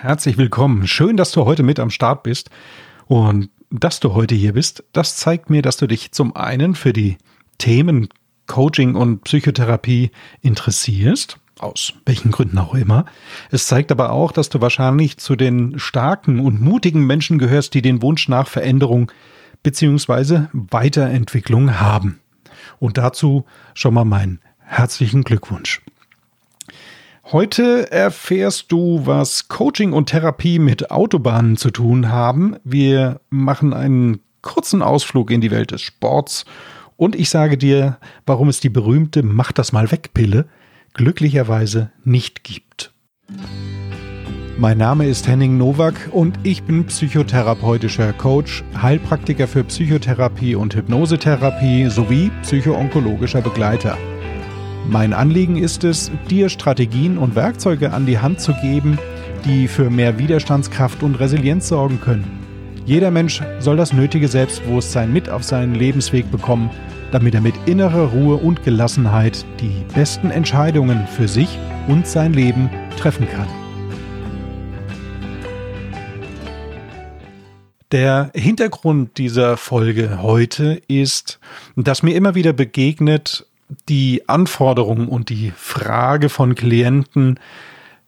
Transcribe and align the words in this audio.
Herzlich 0.00 0.38
willkommen. 0.38 0.86
Schön, 0.86 1.16
dass 1.16 1.32
du 1.32 1.44
heute 1.44 1.64
mit 1.64 1.80
am 1.80 1.90
Start 1.90 2.22
bist. 2.22 2.50
Und 3.08 3.50
dass 3.68 3.98
du 3.98 4.14
heute 4.14 4.36
hier 4.36 4.52
bist, 4.52 4.84
das 4.92 5.16
zeigt 5.16 5.50
mir, 5.50 5.60
dass 5.60 5.76
du 5.76 5.88
dich 5.88 6.12
zum 6.12 6.36
einen 6.36 6.76
für 6.76 6.92
die 6.92 7.18
Themen 7.58 8.08
Coaching 8.46 8.94
und 8.94 9.24
Psychotherapie 9.24 10.12
interessierst, 10.40 11.38
aus 11.58 11.94
welchen 12.06 12.30
Gründen 12.30 12.58
auch 12.58 12.76
immer. 12.76 13.06
Es 13.50 13.66
zeigt 13.66 13.90
aber 13.90 14.12
auch, 14.12 14.30
dass 14.30 14.48
du 14.50 14.60
wahrscheinlich 14.60 15.18
zu 15.18 15.34
den 15.34 15.80
starken 15.80 16.38
und 16.38 16.60
mutigen 16.60 17.04
Menschen 17.04 17.40
gehörst, 17.40 17.74
die 17.74 17.82
den 17.82 18.00
Wunsch 18.00 18.28
nach 18.28 18.46
Veränderung 18.46 19.10
bzw. 19.64 20.42
Weiterentwicklung 20.52 21.80
haben. 21.80 22.20
Und 22.78 22.98
dazu 22.98 23.46
schon 23.74 23.94
mal 23.94 24.04
meinen 24.04 24.38
herzlichen 24.58 25.24
Glückwunsch. 25.24 25.82
Heute 27.30 27.92
erfährst 27.92 28.72
du, 28.72 29.02
was 29.04 29.48
Coaching 29.48 29.92
und 29.92 30.06
Therapie 30.06 30.58
mit 30.58 30.90
Autobahnen 30.90 31.58
zu 31.58 31.70
tun 31.70 32.08
haben. 32.08 32.56
Wir 32.64 33.20
machen 33.28 33.74
einen 33.74 34.20
kurzen 34.40 34.80
Ausflug 34.80 35.30
in 35.30 35.42
die 35.42 35.50
Welt 35.50 35.70
des 35.70 35.82
Sports 35.82 36.46
und 36.96 37.14
ich 37.14 37.28
sage 37.28 37.58
dir, 37.58 37.98
warum 38.24 38.48
es 38.48 38.60
die 38.60 38.70
berühmte 38.70 39.22
Mach 39.22 39.52
das 39.52 39.72
mal 39.72 39.92
weg 39.92 40.14
Pille 40.14 40.46
glücklicherweise 40.94 41.90
nicht 42.02 42.44
gibt. 42.44 42.94
Mein 44.56 44.78
Name 44.78 45.06
ist 45.06 45.28
Henning 45.28 45.58
Nowak 45.58 46.08
und 46.10 46.38
ich 46.44 46.62
bin 46.62 46.86
psychotherapeutischer 46.86 48.14
Coach, 48.14 48.64
Heilpraktiker 48.80 49.46
für 49.46 49.64
Psychotherapie 49.64 50.54
und 50.54 50.74
Hypnosetherapie 50.74 51.90
sowie 51.90 52.30
psychoonkologischer 52.40 53.42
Begleiter. 53.42 53.98
Mein 54.90 55.12
Anliegen 55.12 55.56
ist 55.56 55.84
es, 55.84 56.10
dir 56.30 56.48
Strategien 56.48 57.18
und 57.18 57.34
Werkzeuge 57.34 57.92
an 57.92 58.06
die 58.06 58.20
Hand 58.20 58.40
zu 58.40 58.54
geben, 58.54 58.98
die 59.44 59.68
für 59.68 59.90
mehr 59.90 60.18
Widerstandskraft 60.18 61.02
und 61.02 61.16
Resilienz 61.16 61.68
sorgen 61.68 62.00
können. 62.00 62.24
Jeder 62.86 63.10
Mensch 63.10 63.42
soll 63.58 63.76
das 63.76 63.92
nötige 63.92 64.28
Selbstbewusstsein 64.28 65.12
mit 65.12 65.28
auf 65.28 65.44
seinen 65.44 65.74
Lebensweg 65.74 66.30
bekommen, 66.30 66.70
damit 67.12 67.34
er 67.34 67.42
mit 67.42 67.54
innerer 67.66 68.12
Ruhe 68.12 68.36
und 68.36 68.64
Gelassenheit 68.64 69.44
die 69.60 69.84
besten 69.94 70.30
Entscheidungen 70.30 71.06
für 71.06 71.28
sich 71.28 71.58
und 71.86 72.06
sein 72.06 72.32
Leben 72.32 72.70
treffen 72.96 73.28
kann. 73.28 73.46
Der 77.92 78.30
Hintergrund 78.34 79.16
dieser 79.16 79.58
Folge 79.58 80.22
heute 80.22 80.80
ist, 80.88 81.40
dass 81.74 82.02
mir 82.02 82.14
immer 82.14 82.34
wieder 82.34 82.52
begegnet, 82.52 83.47
die 83.88 84.28
Anforderungen 84.28 85.08
und 85.08 85.28
die 85.28 85.52
Frage 85.56 86.28
von 86.28 86.54
Klienten, 86.54 87.38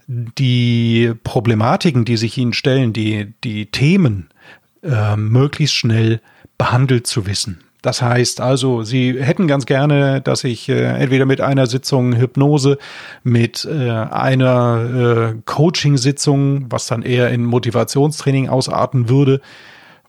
die 0.07 1.13
Problematiken, 1.23 2.05
die 2.05 2.17
sich 2.17 2.37
ihnen 2.39 2.53
stellen, 2.53 2.93
die, 2.93 3.33
die 3.45 3.67
Themen 3.67 4.29
äh, 4.83 5.17
möglichst 5.17 5.77
schnell 5.77 6.21
behandelt 6.59 7.07
zu 7.07 7.27
wissen. 7.27 7.61
Das 7.83 8.03
heißt 8.03 8.41
also, 8.41 8.83
Sie 8.83 9.23
hätten 9.23 9.47
ganz 9.47 9.65
gerne, 9.65 10.21
dass 10.21 10.45
ich 10.45 10.69
äh, 10.69 10.83
entweder 10.83 11.25
mit 11.25 11.41
einer 11.41 11.67
Sitzung 11.67 12.15
Hypnose, 12.15 12.77
mit 13.23 13.65
äh, 13.65 13.91
einer 13.91 15.33
äh, 15.35 15.41
Coaching-Sitzung, 15.47 16.67
was 16.69 16.87
dann 16.87 17.03
eher 17.03 17.31
in 17.31 17.45
Motivationstraining 17.45 18.49
ausarten 18.49 19.09
würde, 19.09 19.41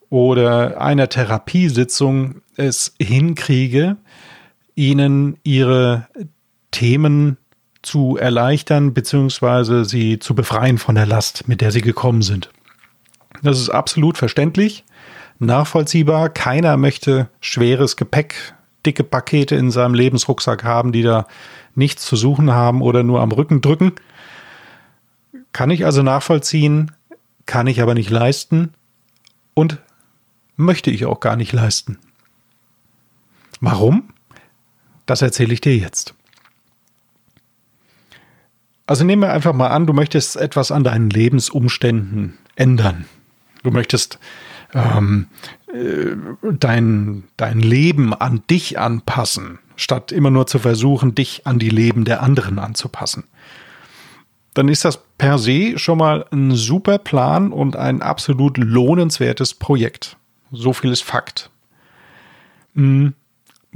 oder 0.10 0.82
einer 0.82 1.08
Therapiesitzung 1.08 2.42
es 2.58 2.94
hinkriege, 3.02 3.96
ihnen 4.82 5.38
ihre 5.44 6.08
Themen 6.72 7.38
zu 7.84 8.18
erleichtern 8.18 8.96
beziehungsweise 8.96 9.86
sie 9.86 10.18
zu 10.18 10.34
befreien 10.34 10.80
von 10.80 10.96
der 10.96 11.06
Last, 11.06 11.48
mit 11.48 11.62
der 11.62 11.72
sie 11.72 11.82
gekommen 11.82 12.23
sind. 12.23 12.50
Das 13.44 13.60
ist 13.60 13.70
absolut 13.70 14.18
verständlich, 14.18 14.84
nachvollziehbar. 15.38 16.30
Keiner 16.30 16.78
möchte 16.78 17.30
schweres 17.42 17.96
Gepäck, 17.96 18.56
dicke 18.84 19.04
Pakete 19.04 19.56
in 19.56 19.70
seinem 19.70 19.94
Lebensrucksack 19.94 20.64
haben, 20.64 20.92
die 20.92 21.04
da 21.04 21.28
nichts 21.76 22.04
zu 22.04 22.16
suchen 22.16 22.52
haben 22.52 22.82
oder 22.82 23.04
nur 23.04 23.22
am 23.22 23.32
Rücken 23.32 23.61
drücken. 23.61 23.94
Kann 25.54 25.70
ich 25.70 25.86
also 25.86 26.02
nachvollziehen, 26.02 26.92
kann 27.45 27.67
ich 27.67 27.82
aber 27.82 27.94
nicht 27.94 28.10
leisten 28.10 28.73
und 29.54 29.78
möchte 30.55 30.89
ich 30.89 31.05
auch 31.05 31.20
gar 31.20 31.36
nicht 31.36 31.54
leisten. 31.54 32.00
Warum? 33.60 34.10
Das 35.11 35.22
erzähle 35.22 35.54
ich 35.54 35.60
dir 35.60 35.76
jetzt. 35.76 36.14
Also 38.88 39.04
nehmen 39.04 39.23
wir 39.23 39.33
einfach 39.33 39.52
mal 39.52 39.67
an, 39.67 39.86
du 39.86 39.92
möchtest 39.92 40.38
etwas 40.38 40.72
an 40.72 40.86
deinen 40.86 41.10
Lebensumständen 41.10 42.38
ändern. 42.55 43.04
Du 43.61 43.72
möchtest 43.72 44.20
ähm, 44.73 45.27
äh, 45.67 46.16
dein, 46.54 47.26
dein 47.36 47.60
Leben 47.60 48.14
an 48.14 48.44
dich 48.49 48.80
anpassen, 48.80 49.60
statt 49.76 50.14
immer 50.14 50.32
nur 50.32 50.48
zu 50.48 50.60
versuchen, 50.60 51.14
dich 51.14 51.45
an 51.45 51.60
die 51.60 51.67
Leben 51.67 52.05
der 52.05 52.23
anderen 52.23 52.58
anzupassen. 52.58 53.26
Dann 54.54 54.70
ist 54.70 54.86
das 54.86 55.02
per 55.17 55.38
se 55.38 55.78
schon 55.78 55.98
mal 55.98 56.26
ein 56.32 56.52
super 56.55 56.99
Plan 56.99 57.52
und 57.52 57.76
ein 57.76 58.02
absolut 58.02 58.58
lohnenswertes 58.58 59.55
Projekt. 59.55 60.16
So 60.54 60.72
viel 60.72 60.93
ist 60.93 61.04
Fakt. 61.04 61.49
Hm. 62.76 63.14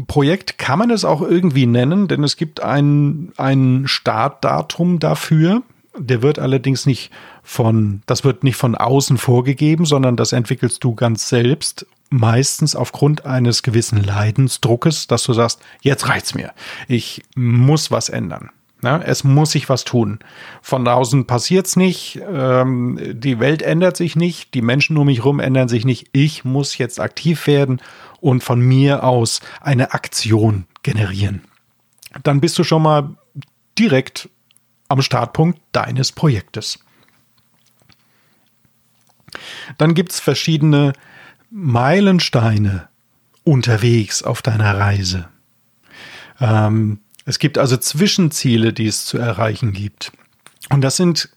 Projekt 0.08 0.58
kann 0.58 0.80
man 0.80 0.90
es 0.90 1.06
auch 1.06 1.22
irgendwie 1.22 1.66
nennen, 1.66 2.08
denn 2.08 2.24
es 2.24 2.36
gibt 2.36 2.62
ein, 2.62 3.32
ein 3.38 3.84
Startdatum 3.88 5.00
dafür. 5.00 5.62
Der 5.98 6.22
wird 6.22 6.40
allerdings 6.40 6.86
nicht 6.86 7.12
von, 7.44 8.02
das 8.06 8.26
wird 8.26 8.44
nicht 8.44 8.58
von 8.58 8.76
außen 8.76 9.18
vorgegeben, 9.18 9.86
sondern 9.86 10.18
das 10.18 10.34
entwickelst 10.34 10.84
du 10.84 10.94
ganz 10.94 11.30
selbst, 11.30 11.86
meistens 12.10 12.76
aufgrund 12.76 13.26
eines 13.26 13.64
gewissen 13.64 14.04
Leidensdruckes, 14.04 15.08
dass 15.08 15.24
du 15.24 15.34
sagst, 15.34 15.62
jetzt 15.82 16.10
reicht's 16.10 16.36
mir. 16.36 16.52
Ich 16.88 17.24
muss 17.36 17.92
was 17.92 18.10
ändern. 18.10 18.50
Ja, 18.84 18.98
es 19.00 19.24
muss 19.24 19.52
sich 19.52 19.68
was 19.70 19.84
tun. 19.84 20.20
Von 20.62 20.88
außen 20.88 21.26
passiert's 21.26 21.76
nicht, 21.76 22.20
ähm, 22.32 23.00
die 23.14 23.40
Welt 23.40 23.64
ändert 23.64 23.98
sich 23.98 24.16
nicht, 24.16 24.54
die 24.54 24.62
Menschen 24.62 24.98
um 24.98 25.08
mich 25.08 25.20
herum 25.20 25.40
ändern 25.40 25.70
sich 25.70 25.86
nicht. 25.86 26.10
Ich 26.12 26.46
muss 26.46 26.78
jetzt 26.78 27.00
aktiv 27.00 27.48
werden 27.48 27.82
und 28.26 28.44
von 28.44 28.60
mir 28.60 29.04
aus 29.04 29.40
eine 29.62 29.94
Aktion 29.94 30.66
generieren. 30.82 31.44
Dann 32.24 32.42
bist 32.42 32.58
du 32.58 32.64
schon 32.64 32.82
mal 32.82 33.16
direkt 33.78 34.30
am 34.88 35.04
Startpunkt 35.04 35.62
deines 35.74 36.12
Projektes. 36.12 36.80
Dann 39.78 39.94
gibt 39.94 40.12
es 40.12 40.20
verschiedene 40.20 40.94
Meilensteine 41.52 42.88
unterwegs 43.44 44.24
auf 44.24 44.42
deiner 44.42 44.76
Reise. 44.76 45.30
Ähm, 46.40 47.02
es 47.26 47.38
gibt 47.38 47.60
also 47.60 47.78
Zwischenziele, 47.78 48.74
die 48.74 48.88
es 48.88 49.06
zu 49.06 49.20
erreichen 49.20 49.72
gibt. 49.72 50.12
Und 50.72 50.82
das 50.82 50.96
sind 50.96 51.30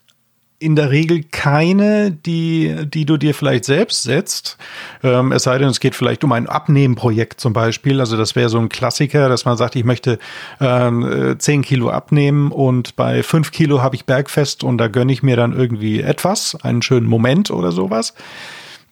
in 0.60 0.74
der 0.74 0.90
Regel 0.90 1.22
keine, 1.22 2.10
die, 2.10 2.74
die 2.86 3.06
du 3.06 3.16
dir 3.16 3.34
vielleicht 3.34 3.64
selbst 3.64 4.02
setzt. 4.02 4.58
Ähm, 5.04 5.30
es 5.30 5.44
sei 5.44 5.58
denn, 5.58 5.68
es 5.68 5.78
geht 5.78 5.94
vielleicht 5.94 6.24
um 6.24 6.32
ein 6.32 6.48
Abnehmprojekt 6.48 7.40
zum 7.40 7.52
Beispiel. 7.52 8.00
Also 8.00 8.16
das 8.16 8.34
wäre 8.34 8.48
so 8.48 8.58
ein 8.58 8.68
Klassiker, 8.68 9.28
dass 9.28 9.44
man 9.44 9.56
sagt, 9.56 9.76
ich 9.76 9.84
möchte 9.84 10.18
ähm, 10.60 11.36
10 11.38 11.62
Kilo 11.62 11.90
abnehmen 11.90 12.50
und 12.50 12.96
bei 12.96 13.22
5 13.22 13.52
Kilo 13.52 13.82
habe 13.82 13.94
ich 13.94 14.04
Bergfest 14.04 14.64
und 14.64 14.78
da 14.78 14.88
gönne 14.88 15.12
ich 15.12 15.22
mir 15.22 15.36
dann 15.36 15.52
irgendwie 15.52 16.00
etwas, 16.00 16.56
einen 16.62 16.82
schönen 16.82 17.06
Moment 17.06 17.50
oder 17.50 17.70
sowas. 17.70 18.14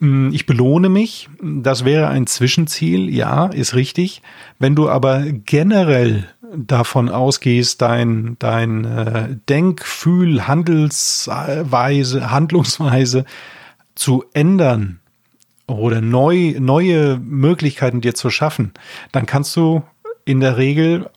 Hm, 0.01 0.31
ich 0.33 0.47
belohne 0.47 0.89
mich. 0.89 1.29
Das 1.43 1.85
wäre 1.85 2.09
ein 2.09 2.27
Zwischenziel. 2.27 3.13
Ja, 3.13 3.47
ist 3.47 3.75
richtig. 3.75 4.23
Wenn 4.59 4.75
du 4.75 4.89
aber 4.89 5.23
generell 5.23 6.29
davon 6.55 7.09
ausgehst, 7.09 7.83
dein, 7.83 8.37
dein 8.39 8.85
äh, 8.85 9.37
Denkfühl, 9.49 10.47
Handelsweise, 10.47 12.31
Handlungsweise 12.31 13.25
zu 13.95 14.25
ändern 14.33 15.01
oder 15.67 16.01
neu, 16.01 16.55
neue 16.59 17.19
Möglichkeiten 17.19 18.01
dir 18.01 18.15
zu 18.15 18.31
schaffen, 18.31 18.73
dann 19.13 19.27
kannst 19.27 19.57
du 19.57 19.83
in 20.25 20.41
der 20.41 20.57
Regel 20.57 21.11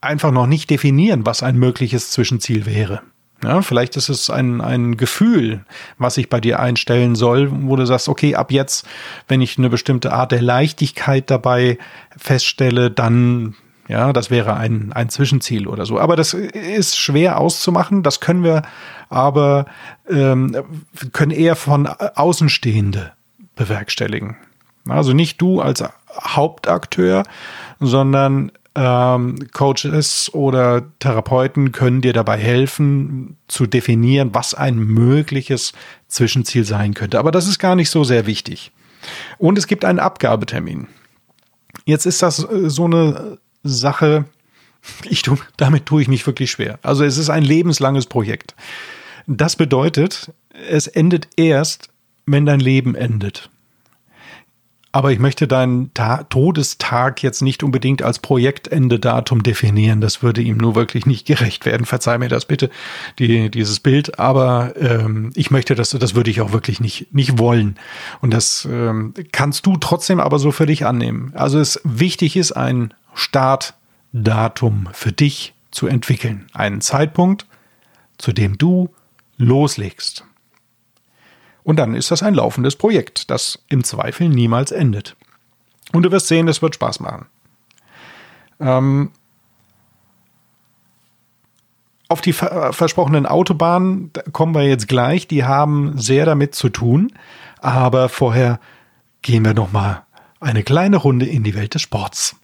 einfach 0.00 0.30
noch 0.30 0.46
nicht 0.46 0.70
definieren, 0.70 1.26
was 1.26 1.42
ein 1.42 1.56
mögliches 1.56 2.10
Zwischenziel 2.10 2.66
wäre. 2.66 3.02
Ja, 3.42 3.62
vielleicht 3.62 3.96
ist 3.96 4.08
es 4.08 4.30
ein, 4.30 4.60
ein 4.60 4.96
Gefühl, 4.96 5.64
was 5.96 6.14
sich 6.14 6.28
bei 6.28 6.40
dir 6.40 6.58
einstellen 6.58 7.14
soll, 7.14 7.50
wo 7.52 7.76
du 7.76 7.86
sagst, 7.86 8.08
okay, 8.08 8.34
ab 8.34 8.50
jetzt, 8.50 8.84
wenn 9.28 9.40
ich 9.40 9.58
eine 9.58 9.70
bestimmte 9.70 10.12
Art 10.12 10.32
der 10.32 10.42
Leichtigkeit 10.42 11.30
dabei 11.30 11.78
feststelle, 12.16 12.90
dann 12.90 13.54
ja, 13.88 14.12
das 14.12 14.30
wäre 14.30 14.54
ein, 14.54 14.92
ein 14.92 15.08
Zwischenziel 15.08 15.66
oder 15.66 15.86
so. 15.86 15.98
Aber 15.98 16.14
das 16.14 16.34
ist 16.34 16.98
schwer 16.98 17.40
auszumachen. 17.40 18.02
Das 18.02 18.20
können 18.20 18.44
wir 18.44 18.62
aber 19.08 19.64
ähm, 20.08 20.54
können 21.12 21.30
eher 21.30 21.56
von 21.56 21.86
Außenstehende 21.86 23.12
bewerkstelligen. 23.56 24.36
Also 24.86 25.14
nicht 25.14 25.40
du 25.40 25.60
als 25.60 25.82
Hauptakteur, 26.22 27.22
sondern 27.80 28.52
ähm, 28.74 29.36
Coaches 29.52 30.30
oder 30.34 30.82
Therapeuten 30.98 31.72
können 31.72 32.02
dir 32.02 32.12
dabei 32.12 32.36
helfen, 32.36 33.36
zu 33.48 33.66
definieren, 33.66 34.30
was 34.34 34.54
ein 34.54 34.78
mögliches 34.78 35.72
Zwischenziel 36.08 36.64
sein 36.64 36.94
könnte. 36.94 37.18
Aber 37.18 37.30
das 37.30 37.48
ist 37.48 37.58
gar 37.58 37.74
nicht 37.74 37.90
so 37.90 38.04
sehr 38.04 38.26
wichtig. 38.26 38.70
Und 39.38 39.58
es 39.58 39.66
gibt 39.66 39.84
einen 39.84 39.98
Abgabetermin. 39.98 40.88
Jetzt 41.86 42.06
ist 42.06 42.22
das 42.22 42.44
äh, 42.44 42.68
so 42.68 42.84
eine 42.84 43.38
Sache, 43.70 44.24
ich 45.08 45.22
tu, 45.22 45.36
damit 45.56 45.86
tue 45.86 46.02
ich 46.02 46.08
mich 46.08 46.26
wirklich 46.26 46.50
schwer. 46.50 46.78
Also 46.82 47.04
es 47.04 47.18
ist 47.18 47.30
ein 47.30 47.42
lebenslanges 47.42 48.06
Projekt. 48.06 48.54
Das 49.26 49.56
bedeutet, 49.56 50.32
es 50.68 50.86
endet 50.86 51.28
erst, 51.36 51.88
wenn 52.26 52.46
dein 52.46 52.60
Leben 52.60 52.94
endet. 52.94 53.50
Aber 54.90 55.12
ich 55.12 55.18
möchte 55.18 55.46
deinen 55.46 55.92
Ta 55.92 56.24
Todestag 56.24 57.22
jetzt 57.22 57.42
nicht 57.42 57.62
unbedingt 57.62 58.02
als 58.02 58.20
Projektendedatum 58.20 59.42
definieren. 59.42 60.00
Das 60.00 60.22
würde 60.22 60.40
ihm 60.40 60.56
nur 60.56 60.74
wirklich 60.74 61.04
nicht 61.04 61.26
gerecht 61.26 61.66
werden. 61.66 61.84
Verzeih 61.84 62.16
mir 62.16 62.30
das 62.30 62.46
bitte, 62.46 62.70
die, 63.18 63.50
dieses 63.50 63.80
Bild. 63.80 64.18
Aber 64.18 64.72
ähm, 64.76 65.30
ich 65.34 65.50
möchte 65.50 65.74
das, 65.74 65.90
das 65.90 66.14
würde 66.14 66.30
ich 66.30 66.40
auch 66.40 66.52
wirklich 66.52 66.80
nicht, 66.80 67.14
nicht 67.14 67.38
wollen. 67.38 67.76
Und 68.22 68.32
das 68.32 68.66
ähm, 68.70 69.12
kannst 69.30 69.66
du 69.66 69.76
trotzdem 69.76 70.20
aber 70.20 70.38
so 70.38 70.52
für 70.52 70.66
dich 70.66 70.86
annehmen. 70.86 71.32
Also 71.34 71.58
es 71.60 71.80
wichtig 71.84 72.34
ist, 72.36 72.52
ein 72.52 72.94
Startdatum 73.18 74.88
für 74.92 75.12
dich 75.12 75.54
zu 75.70 75.86
entwickeln. 75.86 76.46
Einen 76.52 76.80
Zeitpunkt, 76.80 77.46
zu 78.16 78.32
dem 78.32 78.58
du 78.58 78.94
loslegst. 79.36 80.24
Und 81.64 81.76
dann 81.76 81.94
ist 81.94 82.10
das 82.10 82.22
ein 82.22 82.34
laufendes 82.34 82.76
Projekt, 82.76 83.30
das 83.30 83.62
im 83.68 83.84
Zweifel 83.84 84.28
niemals 84.28 84.72
endet. 84.72 85.16
Und 85.92 86.04
du 86.04 86.12
wirst 86.12 86.28
sehen, 86.28 86.48
es 86.48 86.62
wird 86.62 86.76
Spaß 86.76 87.00
machen. 87.00 87.26
Ähm, 88.60 89.10
auf 92.08 92.20
die 92.20 92.32
ver 92.32 92.72
versprochenen 92.72 93.26
Autobahnen 93.26 94.12
kommen 94.32 94.54
wir 94.54 94.62
jetzt 94.62 94.88
gleich. 94.88 95.28
Die 95.28 95.44
haben 95.44 95.98
sehr 95.98 96.24
damit 96.24 96.54
zu 96.54 96.68
tun. 96.68 97.12
Aber 97.60 98.08
vorher 98.08 98.60
gehen 99.22 99.44
wir 99.44 99.54
noch 99.54 99.72
mal 99.72 100.06
eine 100.40 100.62
kleine 100.62 100.96
Runde 100.96 101.26
in 101.26 101.42
die 101.42 101.54
Welt 101.54 101.74
des 101.74 101.82
Sports. 101.82 102.36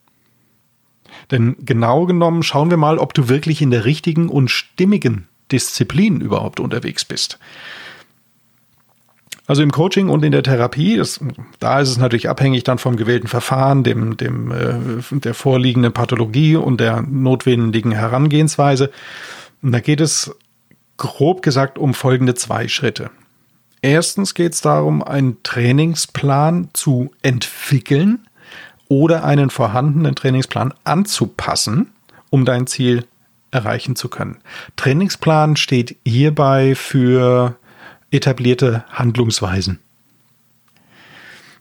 Denn 1.31 1.57
genau 1.61 2.07
genommen 2.07 2.43
schauen 2.43 2.71
wir 2.71 2.77
mal, 2.77 2.99
ob 2.99 3.15
du 3.15 3.29
wirklich 3.29 3.63
in 3.63 3.71
der 3.71 3.85
richtigen 3.85 4.29
und 4.29 4.51
stimmigen 4.51 5.29
Disziplin 5.53 6.21
überhaupt 6.21 6.61
unterwegs 6.61 7.05
bist. 7.05 7.39
Also 9.47 9.63
im 9.63 9.73
Coaching 9.73 10.09
und 10.09 10.25
in 10.25 10.33
der 10.33 10.43
Therapie, 10.43 10.97
das, 10.97 11.21
da 11.59 11.81
ist 11.81 11.91
es 11.91 11.99
natürlich 11.99 12.31
abhängig 12.31 12.65
dann 12.65 12.79
vom 12.79 12.97
gewählten 12.97 13.29
Verfahren, 13.29 13.85
dem, 13.85 14.17
dem, 14.17 14.51
äh, 14.51 15.19
der 15.19 15.35
vorliegenden 15.35 15.93
Pathologie 15.93 16.57
und 16.57 16.81
der 16.81 17.03
notwendigen 17.03 17.93
Herangehensweise. 17.93 18.91
Und 19.61 19.73
da 19.73 19.81
geht 19.81 20.01
es 20.01 20.35
grob 20.97 21.43
gesagt 21.43 21.79
um 21.79 21.93
folgende 21.93 22.35
zwei 22.35 22.69
Schritte. 22.69 23.11
Erstens 23.83 24.33
geht 24.33 24.55
es 24.55 24.63
darum, 24.63 25.03
einen 25.03 25.43
Trainingsplan 25.43 26.71
zu 26.73 27.11
entwickeln 27.21 28.27
oder 28.89 29.25
einen 29.25 29.51
vorhandenen 29.51 30.15
Trainingsplan 30.15 30.75
anzupassen, 30.85 31.91
um 32.31 32.45
dein 32.45 32.67
Ziel 32.67 33.07
erreichen 33.51 33.97
zu 33.97 34.09
können. 34.09 34.39
Trainingsplan 34.77 35.57
steht 35.57 35.97
hierbei 36.05 36.75
für 36.75 37.57
etablierte 38.11 38.85
Handlungsweisen. 38.91 39.81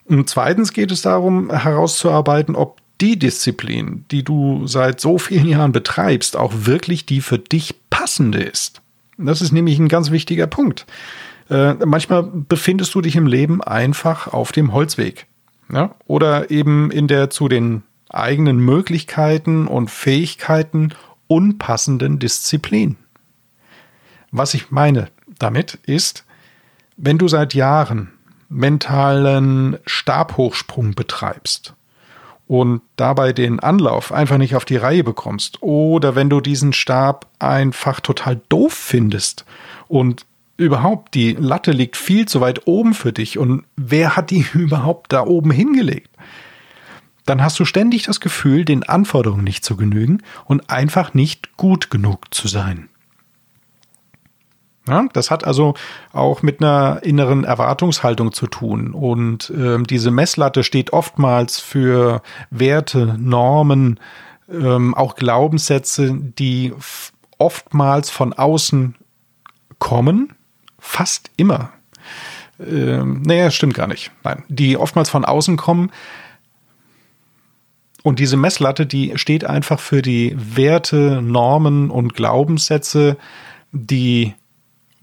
Und 0.05 0.29
zweitens 0.29 0.73
geht 0.73 0.91
es 0.91 1.01
darum, 1.01 1.51
herauszuarbeiten, 1.51 2.55
ob 2.55 2.81
die 2.99 3.17
Disziplin, 3.17 4.05
die 4.11 4.23
du 4.23 4.67
seit 4.67 4.99
so 4.99 5.17
vielen 5.17 5.47
Jahren 5.47 5.71
betreibst, 5.71 6.35
auch 6.35 6.51
wirklich 6.53 7.05
die 7.05 7.21
für 7.21 7.39
dich 7.39 7.75
passende 7.89 8.41
ist. 8.41 8.81
Das 9.17 9.41
ist 9.41 9.51
nämlich 9.51 9.79
ein 9.79 9.87
ganz 9.87 10.11
wichtiger 10.11 10.47
Punkt. 10.47 10.85
Äh, 11.49 11.73
manchmal 11.85 12.23
befindest 12.23 12.93
du 12.95 13.01
dich 13.01 13.15
im 13.15 13.27
Leben 13.27 13.61
einfach 13.61 14.27
auf 14.27 14.51
dem 14.51 14.73
Holzweg. 14.73 15.27
Ja? 15.73 15.95
Oder 16.05 16.51
eben 16.51 16.91
in 16.91 17.07
der 17.07 17.29
zu 17.29 17.47
den 17.47 17.83
eigenen 18.09 18.59
Möglichkeiten 18.59 19.67
und 19.67 19.89
Fähigkeiten 19.89 20.93
unpassenden 21.27 22.19
Disziplin. 22.19 22.97
Was 24.31 24.53
ich 24.53 24.71
meine 24.71 25.09
damit 25.39 25.79
ist, 25.85 26.25
wenn 26.95 27.17
du 27.17 27.27
seit 27.27 27.53
Jahren 27.53 28.11
mentalen 28.49 29.77
Stabhochsprung 29.85 30.93
betreibst 30.93 31.73
und 32.47 32.81
dabei 32.97 33.33
den 33.33 33.59
Anlauf 33.59 34.11
einfach 34.11 34.37
nicht 34.37 34.55
auf 34.55 34.65
die 34.65 34.77
Reihe 34.77 35.03
bekommst 35.03 35.61
oder 35.61 36.15
wenn 36.15 36.29
du 36.29 36.39
diesen 36.39 36.71
Stab 36.71 37.27
einfach 37.39 37.99
total 37.99 38.41
doof 38.49 38.73
findest 38.73 39.45
und 39.87 40.25
überhaupt 40.57 41.13
die 41.15 41.33
Latte 41.33 41.71
liegt 41.71 41.97
viel 41.97 42.27
zu 42.27 42.41
weit 42.41 42.67
oben 42.67 42.93
für 42.93 43.11
dich 43.11 43.37
und 43.37 43.63
wer 43.75 44.15
hat 44.15 44.31
die 44.31 44.45
überhaupt 44.53 45.13
da 45.13 45.25
oben 45.25 45.51
hingelegt? 45.51 46.09
Dann 47.25 47.41
hast 47.41 47.59
du 47.59 47.65
ständig 47.65 48.03
das 48.03 48.19
Gefühl, 48.19 48.65
den 48.65 48.83
Anforderungen 48.83 49.45
nicht 49.45 49.63
zu 49.63 49.77
genügen 49.77 50.21
und 50.45 50.69
einfach 50.69 51.13
nicht 51.13 51.55
gut 51.55 51.89
genug 51.89 52.33
zu 52.33 52.47
sein. 52.47 52.89
Ja, 54.87 55.05
das 55.13 55.31
hat 55.31 55.45
also 55.45 55.75
auch 56.11 56.41
mit 56.41 56.61
einer 56.61 56.99
inneren 57.03 57.45
Erwartungshaltung 57.45 58.33
zu 58.33 58.47
tun. 58.47 58.93
Und 58.93 59.51
ähm, 59.55 59.87
diese 59.87 60.11
Messlatte 60.11 60.63
steht 60.63 60.91
oftmals 60.91 61.61
für 61.61 62.21
Werte, 62.49 63.15
Normen, 63.17 64.01
ähm, 64.51 64.93
auch 64.93 65.15
Glaubenssätze, 65.15 66.13
die 66.13 66.73
oftmals 67.37 68.09
von 68.09 68.33
außen 68.33 68.95
kommen, 69.79 70.33
fast 70.83 71.31
immer. 71.37 71.71
Ähm, 72.59 73.23
naja, 73.23 73.49
stimmt 73.49 73.73
gar 73.73 73.87
nicht. 73.87 74.11
Nein, 74.23 74.43
die 74.49 74.77
oftmals 74.77 75.09
von 75.09 75.25
außen 75.25 75.57
kommen. 75.57 75.91
Und 78.03 78.19
diese 78.19 78.35
Messlatte, 78.35 78.85
die 78.85 79.13
steht 79.15 79.45
einfach 79.45 79.79
für 79.79 80.01
die 80.01 80.35
Werte, 80.37 81.21
Normen 81.21 81.89
und 81.89 82.15
Glaubenssätze, 82.15 83.17
die 83.71 84.33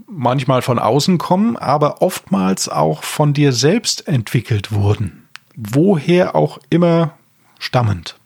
manchmal 0.06 0.60
von 0.60 0.78
außen 0.78 1.16
kommen, 1.16 1.56
aber 1.56 2.02
oftmals 2.02 2.68
auch 2.68 3.02
von 3.02 3.32
dir 3.32 3.52
selbst 3.52 4.06
entwickelt 4.06 4.70
wurden. 4.70 5.26
Woher 5.56 6.36
auch 6.36 6.58
immer 6.68 7.14
stammend. 7.58 8.18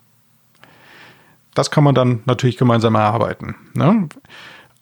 Das 1.55 1.71
kann 1.71 1.85
man 1.85 1.95
dann 1.95 2.23
natürlich 2.25 2.56
gemeinsam 2.56 2.97
erarbeiten. 2.97 3.55
Ne? 3.75 4.09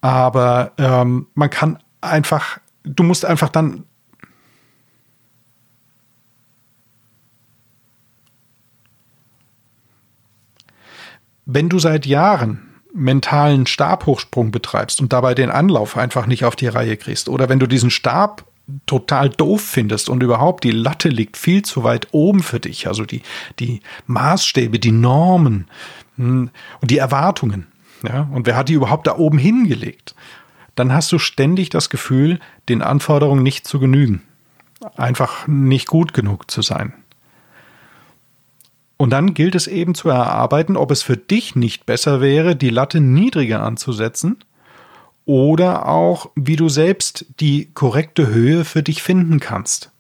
Aber 0.01 0.73
ähm, 0.79 1.27
man 1.35 1.51
kann 1.51 1.79
einfach, 2.03 2.59
du 2.85 3.03
musst 3.03 3.25
einfach 3.25 3.49
dann 3.49 3.85
wenn 11.45 11.69
du 11.69 11.79
seit 11.79 12.07
Jahren 12.07 12.73
mentalen 12.95 13.67
Stabhochsprung 13.67 14.51
betreibst 14.51 15.01
und 15.01 15.13
dabei 15.13 15.35
den 15.35 15.51
Anlauf 15.51 15.97
einfach 15.97 16.27
nicht 16.27 16.45
auf 16.45 16.57
die 16.57 16.67
Reihe 16.67 16.97
kriegst, 16.97 17.29
oder 17.29 17.49
wenn 17.49 17.59
du 17.59 17.67
diesen 17.67 17.91
Stab 17.91 18.45
total 18.87 19.29
doof 19.29 19.63
findest 19.63 20.09
und 20.09 20.23
überhaupt 20.23 20.65
die 20.65 20.71
Latte 20.71 21.09
liegt 21.09 21.37
viel 21.37 21.63
zu 21.63 21.85
weit 21.85 22.09
oben 22.13 22.43
für 22.43 22.61
dich, 22.61 22.87
also 22.87 23.05
die, 23.05 23.23
die 23.59 23.81
Maßstäbe, 24.07 24.79
die 24.79 24.93
Normen 24.93 25.67
hm, 26.17 26.51
und 26.81 26.91
die 26.91 26.99
Erwartungen, 26.99 27.67
ja, 28.07 28.29
und 28.33 28.47
wer 28.47 28.57
hat 28.57 28.69
die 28.69 28.75
überhaupt 28.75 29.07
da 29.07 29.17
oben 29.17 29.39
hingelegt, 29.39 30.15
dann 30.75 30.93
hast 30.93 31.13
du 31.13 31.19
ständig 31.19 31.71
das 31.71 31.91
Gefühl, 31.91 32.41
den 32.69 32.83
Anforderungen 32.83 33.43
nicht 33.43 33.67
zu 33.67 33.79
genügen, 33.79 34.23
einfach 34.97 35.47
nicht 35.47 35.89
gut 35.89 36.15
genug 36.15 36.51
zu 36.51 36.63
sein. 36.63 36.95
Und 38.97 39.11
dann 39.11 39.35
gilt 39.35 39.55
es 39.55 39.67
eben 39.67 39.95
zu 39.95 40.09
erarbeiten, 40.11 40.77
ob 40.77 40.91
es 40.93 41.03
für 41.03 41.17
dich 41.17 41.57
nicht 41.57 41.87
besser 41.87 42.21
wäre, 42.21 42.55
die 42.55 42.71
Latte 42.71 43.01
niedriger 43.01 43.63
anzusetzen 43.63 44.45
oder 45.25 45.89
auch, 45.89 46.31
wie 46.35 46.57
du 46.57 46.69
selbst 46.69 47.27
die 47.41 47.71
korrekte 47.75 48.29
Höhe 48.29 48.65
für 48.65 48.83
dich 48.83 49.03
finden 49.03 49.41
kannst. 49.41 49.91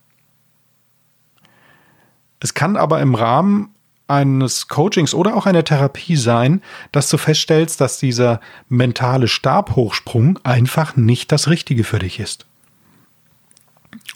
Es 2.41 2.55
kann 2.55 2.77
aber 2.77 3.01
im 3.01 3.15
Rahmen 3.15 3.72
eines 4.13 4.69
Coachings 4.69 5.15
oder 5.15 5.37
auch 5.37 5.47
einer 5.47 5.65
Therapie 5.65 6.17
sein, 6.17 6.63
dass 6.93 7.09
du 7.09 7.17
feststellst, 7.17 7.81
dass 7.81 7.99
dieser 7.99 8.41
mentale 8.69 9.27
Stabhochsprung 9.27 10.39
einfach 10.43 10.97
nicht 10.97 11.33
das 11.33 11.49
Richtige 11.49 11.85
für 11.85 11.99
dich 11.99 12.21
ist. 12.21 12.47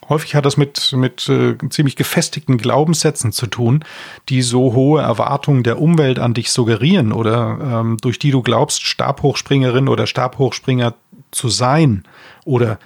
Häufig 0.09 0.37
hat 0.37 0.47
das 0.47 0.57
mit, 0.57 0.93
mit 0.93 1.29
äh, 1.29 1.57
ziemlich 1.69 1.97
gefestigten 1.97 2.59
Glaubenssätzen 2.59 3.33
zu 3.33 3.47
tun, 3.47 3.85
die 4.29 4.43
so 4.43 4.73
hohe 4.73 5.03
Erwartungen 5.03 5.65
der 5.65 5.81
Umwelt 5.81 6.21
an 6.21 6.33
dich 6.33 6.53
suggerieren 6.53 7.13
oder 7.13 7.59
ähm, 7.81 7.97
durch 8.01 8.21
die 8.21 8.31
du 8.31 8.43
glaubst, 8.43 8.83
Stabhochspringerin 8.85 9.89
oder 9.89 10.07
Stabhochspringer 10.07 10.95
zu 11.33 11.49
sein 11.49 12.05
oder 12.45 12.79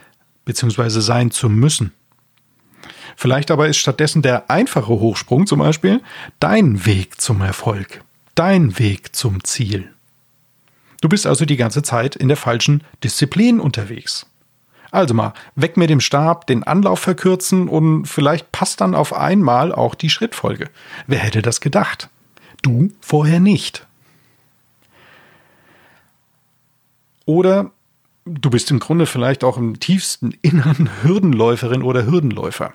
beziehungsweise 0.46 1.02
sein 1.02 1.30
zu 1.30 1.50
müssen. 1.50 1.92
Vielleicht 3.16 3.50
aber 3.50 3.68
ist 3.68 3.78
stattdessen 3.78 4.22
der 4.22 4.50
einfache 4.50 4.88
Hochsprung 4.88 5.46
zum 5.46 5.60
Beispiel 5.60 6.00
dein 6.38 6.86
Weg 6.86 7.20
zum 7.20 7.40
Erfolg. 7.40 8.02
dein 8.34 8.78
Weg 8.78 9.14
zum 9.14 9.44
Ziel. 9.44 9.92
Du 11.02 11.08
bist 11.08 11.26
also 11.26 11.44
die 11.44 11.56
ganze 11.58 11.82
Zeit 11.82 12.16
in 12.16 12.28
der 12.28 12.38
falschen 12.38 12.82
Disziplin 13.04 13.60
unterwegs. 13.60 14.26
Also 14.90 15.14
mal 15.14 15.34
weg 15.54 15.76
mit 15.76 15.90
dem 15.90 16.00
Stab, 16.00 16.46
den 16.46 16.64
Anlauf 16.64 17.00
verkürzen 17.00 17.68
und 17.68 18.06
vielleicht 18.06 18.50
passt 18.50 18.80
dann 18.80 18.94
auf 18.94 19.12
einmal 19.12 19.72
auch 19.72 19.94
die 19.94 20.10
Schrittfolge. 20.10 20.70
Wer 21.06 21.18
hätte 21.18 21.42
das 21.42 21.60
gedacht? 21.60 22.08
Du 22.62 22.90
vorher 23.00 23.40
nicht. 23.40 23.86
Oder 27.26 27.70
du 28.24 28.50
bist 28.50 28.70
im 28.70 28.80
Grunde 28.80 29.06
vielleicht 29.06 29.44
auch 29.44 29.56
im 29.56 29.78
tiefsten 29.80 30.32
Innern 30.42 30.90
Hürdenläuferin 31.02 31.82
oder 31.82 32.04
Hürdenläufer. 32.04 32.72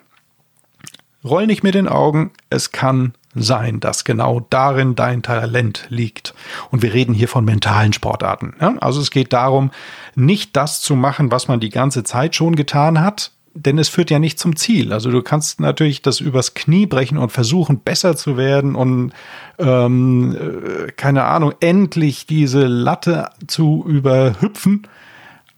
Roll 1.25 1.48
nicht 1.48 1.63
mit 1.63 1.75
den 1.75 1.88
Augen, 1.88 2.32
es 2.50 2.72
kann 2.72 3.13
sein, 3.34 3.79
dass 3.82 4.05
genau 4.05 4.46
darin 4.50 4.96
dein 4.96 5.22
Talent 5.22 5.88
liegt. 5.89 6.34
Und 6.72 6.82
wir 6.82 6.94
reden 6.94 7.13
hier 7.13 7.27
von 7.27 7.44
mentalen 7.44 7.94
Sportarten. 7.94 8.53
Ja? 8.62 8.75
Also 8.79 9.01
es 9.01 9.12
geht 9.12 9.34
darum, 9.34 9.72
nicht 10.15 10.55
das 10.55 10.82
zu 10.82 10.96
machen, 10.96 11.32
was 11.32 11.48
man 11.48 11.60
die 11.60 11.70
ganze 11.70 12.03
Zeit 12.03 12.36
schon 12.36 12.55
getan 12.55 13.01
hat, 13.01 13.32
denn 13.53 13.77
es 13.77 13.89
führt 13.89 14.10
ja 14.10 14.20
nicht 14.20 14.38
zum 14.38 14.55
Ziel. 14.55 14.94
Also 14.94 15.12
du 15.12 15.22
kannst 15.22 15.60
natürlich 15.60 16.01
das 16.01 16.20
übers 16.20 16.53
Knie 16.53 16.86
brechen 16.86 17.17
und 17.17 17.32
versuchen, 17.32 17.79
besser 17.79 18.15
zu 18.15 18.38
werden 18.38 18.75
und 18.75 19.13
ähm, 19.60 20.36
äh, 20.36 20.91
keine 20.91 21.24
Ahnung, 21.24 21.53
endlich 21.62 22.27
diese 22.27 22.67
Latte 22.67 23.29
zu 23.48 23.84
überhüpfen. 23.88 24.88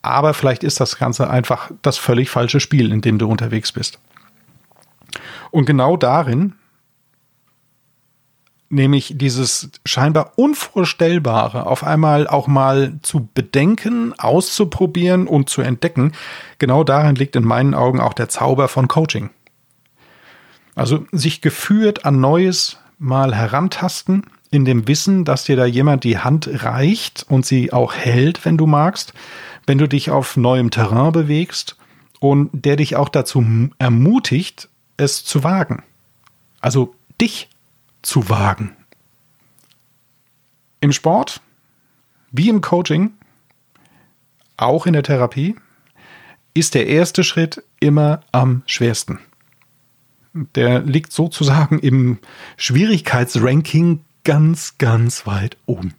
Aber 0.03 0.33
vielleicht 0.33 0.63
ist 0.63 0.79
das 0.79 0.97
Ganze 0.97 1.29
einfach 1.29 1.71
das 1.81 1.97
völlig 1.97 2.29
falsche 2.29 2.59
Spiel, 2.59 2.91
in 2.91 3.01
dem 3.01 3.17
du 3.17 3.27
unterwegs 3.27 3.71
bist. 3.71 3.99
Und 5.51 5.65
genau 5.65 5.97
darin 5.97 6.55
nämlich 8.69 9.13
dieses 9.15 9.69
scheinbar 9.85 10.33
Unvorstellbare 10.35 11.65
auf 11.67 11.83
einmal 11.83 12.27
auch 12.27 12.47
mal 12.47 12.99
zu 13.01 13.29
bedenken, 13.33 14.13
auszuprobieren 14.17 15.27
und 15.27 15.49
zu 15.49 15.61
entdecken, 15.61 16.13
genau 16.59 16.83
darin 16.83 17.15
liegt 17.15 17.35
in 17.35 17.45
meinen 17.45 17.73
Augen 17.73 17.99
auch 17.99 18.13
der 18.13 18.29
Zauber 18.29 18.67
von 18.67 18.87
Coaching. 18.87 19.29
Also 20.75 21.05
sich 21.11 21.41
geführt 21.41 22.05
an 22.05 22.19
Neues 22.19 22.77
mal 22.99 23.35
herantasten, 23.35 24.23
in 24.49 24.63
dem 24.63 24.87
Wissen, 24.87 25.25
dass 25.25 25.43
dir 25.43 25.55
da 25.55 25.65
jemand 25.65 26.03
die 26.03 26.19
Hand 26.19 26.49
reicht 26.63 27.25
und 27.27 27.45
sie 27.45 27.73
auch 27.73 27.93
hält, 27.93 28.45
wenn 28.45 28.57
du 28.57 28.65
magst, 28.65 29.13
wenn 29.65 29.77
du 29.77 29.87
dich 29.87 30.09
auf 30.09 30.37
neuem 30.37 30.71
Terrain 30.71 31.11
bewegst 31.11 31.75
und 32.19 32.49
der 32.53 32.77
dich 32.77 32.95
auch 32.95 33.09
dazu 33.09 33.43
ermutigt, 33.77 34.69
es 34.97 35.23
zu 35.23 35.43
wagen. 35.43 35.83
Also 36.59 36.95
dich 37.21 37.49
zu 38.01 38.29
wagen. 38.29 38.75
Im 40.81 40.91
Sport, 40.91 41.41
wie 42.31 42.49
im 42.49 42.61
Coaching, 42.61 43.13
auch 44.57 44.85
in 44.85 44.93
der 44.93 45.03
Therapie, 45.03 45.55
ist 46.53 46.73
der 46.73 46.87
erste 46.87 47.23
Schritt 47.23 47.63
immer 47.79 48.21
am 48.31 48.63
schwersten. 48.65 49.19
Der 50.55 50.79
liegt 50.79 51.13
sozusagen 51.13 51.79
im 51.79 52.19
Schwierigkeitsranking 52.57 54.03
ganz, 54.23 54.77
ganz 54.77 55.25
weit 55.25 55.57
oben. 55.65 55.93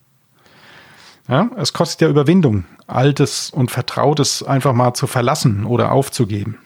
Ja, 1.28 1.50
es 1.56 1.72
kostet 1.72 2.00
ja 2.02 2.08
Überwindung, 2.08 2.64
Altes 2.86 3.50
und 3.50 3.70
Vertrautes 3.70 4.42
einfach 4.42 4.72
mal 4.72 4.94
zu 4.94 5.06
verlassen 5.06 5.64
oder 5.64 5.92
aufzugeben. 5.92 6.58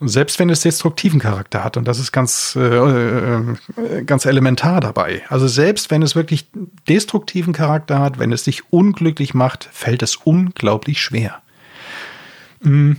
Selbst 0.00 0.38
wenn 0.38 0.48
es 0.48 0.60
destruktiven 0.60 1.18
Charakter 1.18 1.64
hat. 1.64 1.76
Und 1.76 1.88
das 1.88 1.98
ist 1.98 2.12
ganz, 2.12 2.56
äh, 2.56 2.60
äh, 2.60 3.56
ganz 4.06 4.26
elementar 4.26 4.80
dabei. 4.80 5.22
Also 5.28 5.48
selbst 5.48 5.90
wenn 5.90 6.02
es 6.02 6.14
wirklich 6.14 6.46
destruktiven 6.88 7.52
Charakter 7.52 7.98
hat, 7.98 8.18
wenn 8.18 8.32
es 8.32 8.44
dich 8.44 8.72
unglücklich 8.72 9.34
macht, 9.34 9.68
fällt 9.72 10.02
es 10.02 10.16
unglaublich 10.16 11.00
schwer. 11.00 11.42
Mhm. 12.60 12.98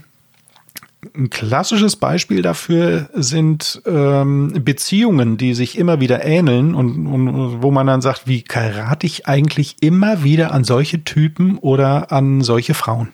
Ein 1.15 1.29
klassisches 1.29 1.95
Beispiel 1.95 2.41
dafür 2.41 3.09
sind 3.13 3.81
ähm, 3.85 4.53
Beziehungen, 4.65 5.37
die 5.37 5.53
sich 5.53 5.77
immer 5.77 6.01
wieder 6.01 6.25
ähneln 6.25 6.75
und, 6.75 7.07
und 7.07 7.63
wo 7.63 7.71
man 7.71 7.87
dann 7.87 8.01
sagt, 8.01 8.27
wie 8.27 8.43
gerate 8.43 9.07
ich 9.07 9.25
eigentlich 9.25 9.77
immer 9.79 10.23
wieder 10.23 10.51
an 10.51 10.65
solche 10.65 11.05
Typen 11.05 11.57
oder 11.57 12.11
an 12.11 12.41
solche 12.41 12.73
Frauen? 12.73 13.13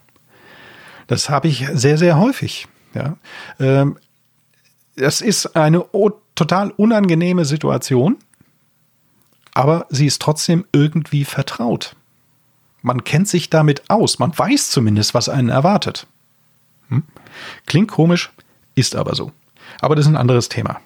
Das 1.05 1.29
habe 1.29 1.47
ich 1.47 1.67
sehr, 1.73 1.99
sehr 1.99 2.17
häufig. 2.17 2.67
Ja. 2.95 3.17
Ähm, 3.59 3.97
das 4.95 5.21
ist 5.21 5.55
eine 5.55 5.85
total 6.35 6.71
unangenehme 6.71 7.45
Situation, 7.45 8.17
aber 9.53 9.85
sie 9.89 10.05
ist 10.05 10.21
trotzdem 10.21 10.65
irgendwie 10.71 11.25
vertraut. 11.25 11.95
Man 12.81 13.03
kennt 13.03 13.27
sich 13.27 13.49
damit 13.49 13.89
aus, 13.89 14.19
man 14.19 14.37
weiß 14.37 14.69
zumindest, 14.69 15.13
was 15.13 15.29
einen 15.29 15.49
erwartet. 15.49 16.07
Hm? 16.89 17.03
Klingt 17.65 17.89
komisch, 17.89 18.31
ist 18.75 18.95
aber 18.95 19.15
so. 19.15 19.31
Aber 19.81 19.95
das 19.95 20.05
ist 20.05 20.11
ein 20.11 20.17
anderes 20.17 20.49
Thema. 20.49 20.79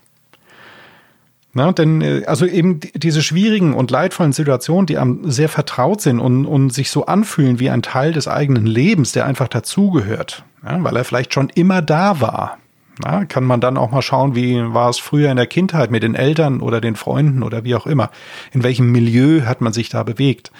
Na, 1.53 1.71
denn 1.71 2.01
äh, 2.01 2.23
also 2.25 2.45
eben 2.45 2.79
diese 2.93 3.23
schwierigen 3.23 3.73
und 3.73 3.89
leidvollen 3.89 4.33
Situationen, 4.33 4.85
die 4.85 4.97
einem 4.97 5.31
sehr 5.31 5.49
vertraut 5.49 6.01
sind 6.01 6.19
und, 6.19 6.45
und 6.45 6.71
sich 6.71 6.91
so 6.91 7.05
anfühlen 7.05 7.59
wie 7.59 7.69
ein 7.69 7.81
Teil 7.81 8.13
des 8.13 8.27
eigenen 8.27 8.65
Lebens, 8.65 9.13
der 9.13 9.25
einfach 9.25 9.47
dazugehört, 9.47 10.43
ja, 10.63 10.83
weil 10.83 10.95
er 10.95 11.03
vielleicht 11.03 11.33
schon 11.33 11.49
immer 11.49 11.81
da 11.81 12.21
war. 12.21 12.57
Na, 13.03 13.25
kann 13.25 13.45
man 13.45 13.61
dann 13.61 13.77
auch 13.77 13.91
mal 13.91 14.01
schauen, 14.01 14.35
wie 14.35 14.61
war 14.73 14.89
es 14.89 14.99
früher 14.99 15.31
in 15.31 15.37
der 15.37 15.47
Kindheit 15.47 15.89
mit 15.89 16.03
den 16.03 16.15
Eltern 16.15 16.59
oder 16.59 16.81
den 16.81 16.97
Freunden 16.97 17.43
oder 17.43 17.63
wie 17.63 17.75
auch 17.75 17.87
immer. 17.87 18.11
In 18.51 18.61
welchem 18.61 18.91
Milieu 18.91 19.45
hat 19.45 19.61
man 19.61 19.71
sich 19.71 19.87
da 19.89 20.03
bewegt? 20.03 20.51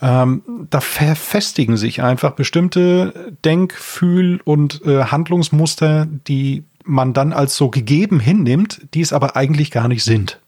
Ähm, 0.00 0.42
da 0.70 0.80
verfestigen 0.80 1.76
sich 1.76 2.02
einfach 2.02 2.32
bestimmte 2.32 3.34
Denk-, 3.44 3.74
Fühl- 3.74 4.40
und 4.44 4.84
äh, 4.84 5.04
Handlungsmuster, 5.04 6.06
die 6.26 6.64
man 6.84 7.12
dann 7.12 7.32
als 7.32 7.56
so 7.56 7.70
gegeben 7.70 8.20
hinnimmt, 8.20 8.82
die 8.94 9.00
es 9.00 9.12
aber 9.12 9.36
eigentlich 9.36 9.70
gar 9.70 9.88
nicht 9.88 10.04
sind. 10.04 10.40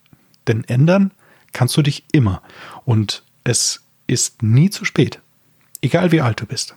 Denn 0.47 0.65
ändern 0.65 1.13
kannst 1.53 1.77
du 1.77 1.83
dich 1.83 2.05
immer. 2.13 2.43
Und 2.85 3.23
es 3.45 3.83
ist 4.07 4.43
nie 4.43 4.71
zu 4.71 4.85
spät. 4.85 5.21
Egal 5.81 6.13
wie 6.13 6.21
alt 6.21 6.41
du 6.41 6.47
bist. 6.47 6.77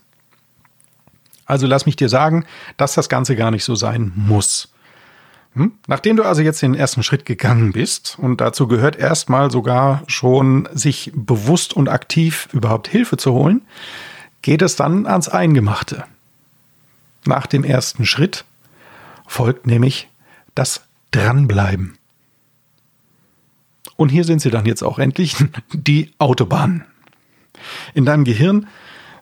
Also 1.46 1.66
lass 1.66 1.86
mich 1.86 1.96
dir 1.96 2.08
sagen, 2.08 2.44
dass 2.76 2.94
das 2.94 3.08
Ganze 3.08 3.34
gar 3.34 3.50
nicht 3.50 3.64
so 3.64 3.74
sein 3.74 4.12
muss. 4.14 4.68
Hm? 5.54 5.72
Nachdem 5.86 6.16
du 6.16 6.24
also 6.24 6.42
jetzt 6.42 6.60
den 6.60 6.74
ersten 6.74 7.02
Schritt 7.02 7.24
gegangen 7.24 7.72
bist, 7.72 8.18
und 8.18 8.40
dazu 8.40 8.68
gehört 8.68 8.96
erstmal 8.96 9.50
sogar 9.50 10.02
schon, 10.06 10.68
sich 10.72 11.10
bewusst 11.14 11.74
und 11.74 11.88
aktiv 11.88 12.48
überhaupt 12.52 12.86
Hilfe 12.86 13.16
zu 13.16 13.32
holen, 13.32 13.62
geht 14.42 14.62
es 14.62 14.76
dann 14.76 15.06
ans 15.06 15.28
Eingemachte. 15.28 16.04
Nach 17.24 17.46
dem 17.46 17.64
ersten 17.64 18.04
Schritt 18.04 18.44
folgt 19.28 19.66
nämlich 19.66 20.08
das 20.54 20.82
Dranbleiben. 21.12 21.96
Und 23.96 24.08
hier 24.08 24.24
sind 24.24 24.40
sie 24.40 24.50
dann 24.50 24.66
jetzt 24.66 24.82
auch 24.82 24.98
endlich, 24.98 25.36
die 25.72 26.12
Autobahnen. 26.18 26.84
In 27.94 28.04
deinem 28.04 28.24
Gehirn 28.24 28.66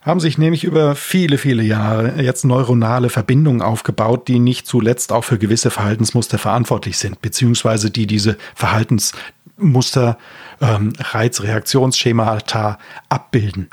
haben 0.02 0.20
sich 0.20 0.38
nämlich 0.38 0.62
über 0.62 0.94
viele, 0.94 1.36
viele 1.36 1.64
Jahre 1.64 2.22
jetzt 2.22 2.44
neuronale 2.44 3.10
Verbindungen 3.10 3.60
aufgebaut, 3.60 4.28
die 4.28 4.38
nicht 4.38 4.66
zuletzt 4.66 5.10
auch 5.10 5.24
für 5.24 5.36
gewisse 5.36 5.70
Verhaltensmuster 5.70 6.38
verantwortlich 6.38 6.96
sind, 6.98 7.20
beziehungsweise 7.22 7.90
die 7.90 8.06
diese 8.06 8.36
Verhaltensmuster, 8.54 10.16
ähm, 10.60 10.92
Reizreaktionsschemata 10.98 12.78
abbilden. 13.08 13.68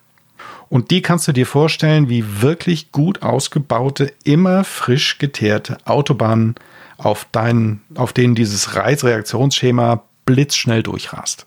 Und 0.74 0.90
die 0.90 1.04
kannst 1.04 1.28
du 1.28 1.34
dir 1.34 1.46
vorstellen, 1.46 2.10
wie 2.10 2.42
wirklich 2.42 2.92
gut 2.92 3.22
ausgebaute, 3.22 4.12
immer 4.24 4.64
frisch 4.64 5.20
geteerte 5.20 5.78
Autobahnen, 5.86 6.56
auf, 6.98 7.28
deinen, 7.32 7.84
auf 7.94 8.12
denen 8.12 8.34
dieses 8.34 8.76
Reizreaktionsschema 8.76 10.02
blitzschnell 10.26 10.82
durchrast. 10.82 11.46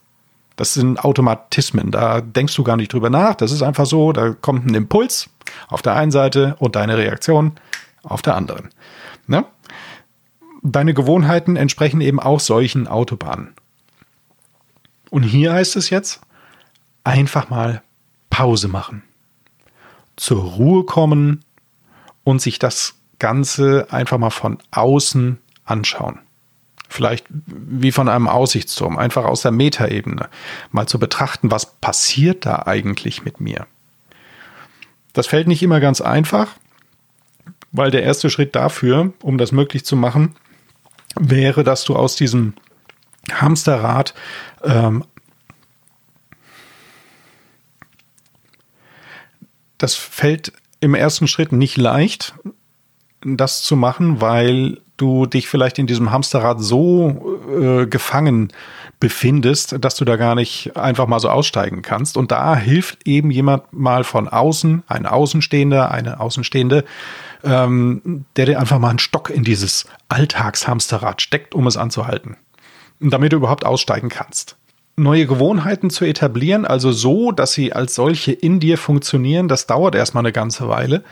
Das 0.55 0.75
sind 0.75 1.05
Automatismen, 1.05 1.91
da 1.91 2.21
denkst 2.21 2.55
du 2.55 2.63
gar 2.63 2.77
nicht 2.77 2.93
drüber 2.93 3.11
nach. 3.11 3.35
Das 3.35 3.51
ist 3.51 3.63
einfach 3.63 3.87
so, 3.87 4.13
da 4.13 4.31
kommt 4.31 4.65
ein 4.65 4.75
Impuls 4.77 5.29
auf 5.67 5.83
der 5.83 5.97
einen 5.97 6.13
Seite 6.13 6.55
und 6.61 6.77
deine 6.77 6.97
Reaktion 6.97 7.55
auf 8.05 8.23
der 8.23 8.37
anderen. 8.37 8.69
Ne? 9.27 9.45
Deine 10.63 10.95
Gewohnheiten 10.95 11.57
entsprechen 11.57 12.01
eben 12.01 12.21
auch 12.21 12.39
solchen 12.39 12.87
Autobahnen. 12.87 13.55
Und 15.11 15.25
hier 15.25 15.53
heißt 15.53 15.75
es 15.75 15.91
jetzt, 15.91 16.21
einfach 17.03 17.51
mal 17.51 17.83
Pause 18.31 18.69
machen, 18.69 19.03
zur 20.17 20.43
Ruhe 20.43 20.85
kommen 20.85 21.45
und 22.25 22.41
sich 22.41 22.59
das 22.59 22.95
Ganze 23.19 23.87
einfach 23.91 24.19
mal 24.19 24.31
von 24.31 24.59
außen 24.71 25.39
anschauen. 25.65 26.19
Vielleicht 26.89 27.27
wie 27.31 27.93
von 27.93 28.09
einem 28.09 28.29
Aussichtsturm, 28.29 28.97
einfach 28.97 29.25
aus 29.25 29.43
der 29.43 29.51
Metaebene, 29.51 30.29
mal 30.71 30.87
zu 30.87 30.99
betrachten, 30.99 31.51
was 31.51 31.75
passiert 31.75 32.47
da 32.47 32.63
eigentlich 32.67 33.25
mit 33.25 33.41
mir. 33.41 33.67
Das 35.13 35.27
fällt 35.27 35.49
nicht 35.49 35.63
immer 35.63 35.81
ganz 35.81 36.01
einfach, 36.01 36.49
weil 37.73 37.91
der 37.91 38.03
erste 38.03 38.31
Schritt 38.31 38.55
dafür, 38.55 39.13
um 39.23 39.39
das 39.39 39.51
möglich 39.51 39.85
zu 39.85 39.97
machen, 39.97 40.37
wäre, 41.19 41.65
dass 41.65 41.85
du 41.85 41.97
aus 41.97 42.17
diesem 42.17 42.55
Hamsterrad 43.33 44.15
ähm, 44.63 45.05
Das 49.79 49.95
fällt 49.95 50.53
im 50.81 50.95
ersten 50.95 51.29
Schritt 51.29 51.53
nicht 51.53 51.77
leicht, 51.77 52.35
das 53.23 53.63
zu 53.63 53.77
machen, 53.77 54.21
weil 54.21 54.81
du 54.97 55.27
dich 55.27 55.49
vielleicht 55.49 55.79
in 55.79 55.87
diesem 55.87 56.11
Hamsterrad 56.11 56.61
so 56.61 57.39
äh, 57.61 57.87
gefangen 57.87 58.53
befindest, 58.99 59.77
dass 59.81 59.95
du 59.97 60.05
da 60.05 60.17
gar 60.17 60.35
nicht 60.35 60.77
einfach 60.77 61.07
mal 61.07 61.21
so 61.21 61.29
aussteigen 61.29 61.83
kannst. 61.83 62.17
Und 62.17 62.33
da 62.33 62.57
hilft 62.57 63.07
eben 63.07 63.31
jemand 63.31 63.71
mal 63.73 64.05
von 64.05 64.29
außen, 64.29 64.85
ein 64.87 65.07
Außenstehender, 65.07 65.91
eine 65.91 66.21
Außenstehende, 66.21 66.85
ähm, 67.45 68.25
der 68.37 68.47
dir 68.47 68.59
einfach 68.59 68.79
mal 68.79 68.91
einen 68.91 68.99
Stock 68.99 69.29
in 69.29 69.45
dieses 69.45 69.87
Alltagshamsterrad 70.09 71.21
steckt, 71.21 71.55
um 71.55 71.67
es 71.67 71.77
anzuhalten. 71.77 72.37
Damit 72.99 73.33
du 73.33 73.37
überhaupt 73.37 73.67
aussteigen 73.67 74.09
kannst. 74.09 74.57
Neue 74.97 75.27
Gewohnheiten 75.27 75.91
zu 75.91 76.05
etablieren, 76.05 76.65
also 76.65 76.91
so, 76.91 77.31
dass 77.31 77.53
sie 77.53 77.73
als 77.73 77.95
solche 77.95 78.33
in 78.33 78.61
dir 78.61 78.79
funktionieren, 78.79 79.47
das 79.47 79.67
dauert 79.67 79.95
erstmal 79.95 80.23
eine 80.23 80.33
ganze 80.33 80.69
Weile 80.69 81.05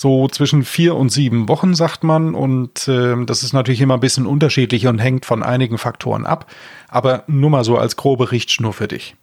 so 0.00 0.28
zwischen 0.28 0.64
vier 0.64 0.96
und 0.96 1.10
sieben 1.10 1.46
Wochen, 1.50 1.74
sagt 1.74 2.04
man. 2.04 2.34
Und 2.34 2.88
äh, 2.88 3.22
das 3.26 3.42
ist 3.42 3.52
natürlich 3.52 3.82
immer 3.82 3.98
ein 3.98 4.00
bisschen 4.00 4.24
unterschiedlich 4.24 4.86
und 4.86 4.98
hängt 4.98 5.26
von 5.26 5.42
einigen 5.42 5.76
Faktoren 5.76 6.24
ab. 6.24 6.46
Aber 6.88 7.24
nur 7.26 7.50
mal 7.50 7.64
so 7.64 7.76
als 7.76 7.96
grobe 7.96 8.32
Richtschnur 8.32 8.72
für 8.72 8.88
dich. 8.88 9.14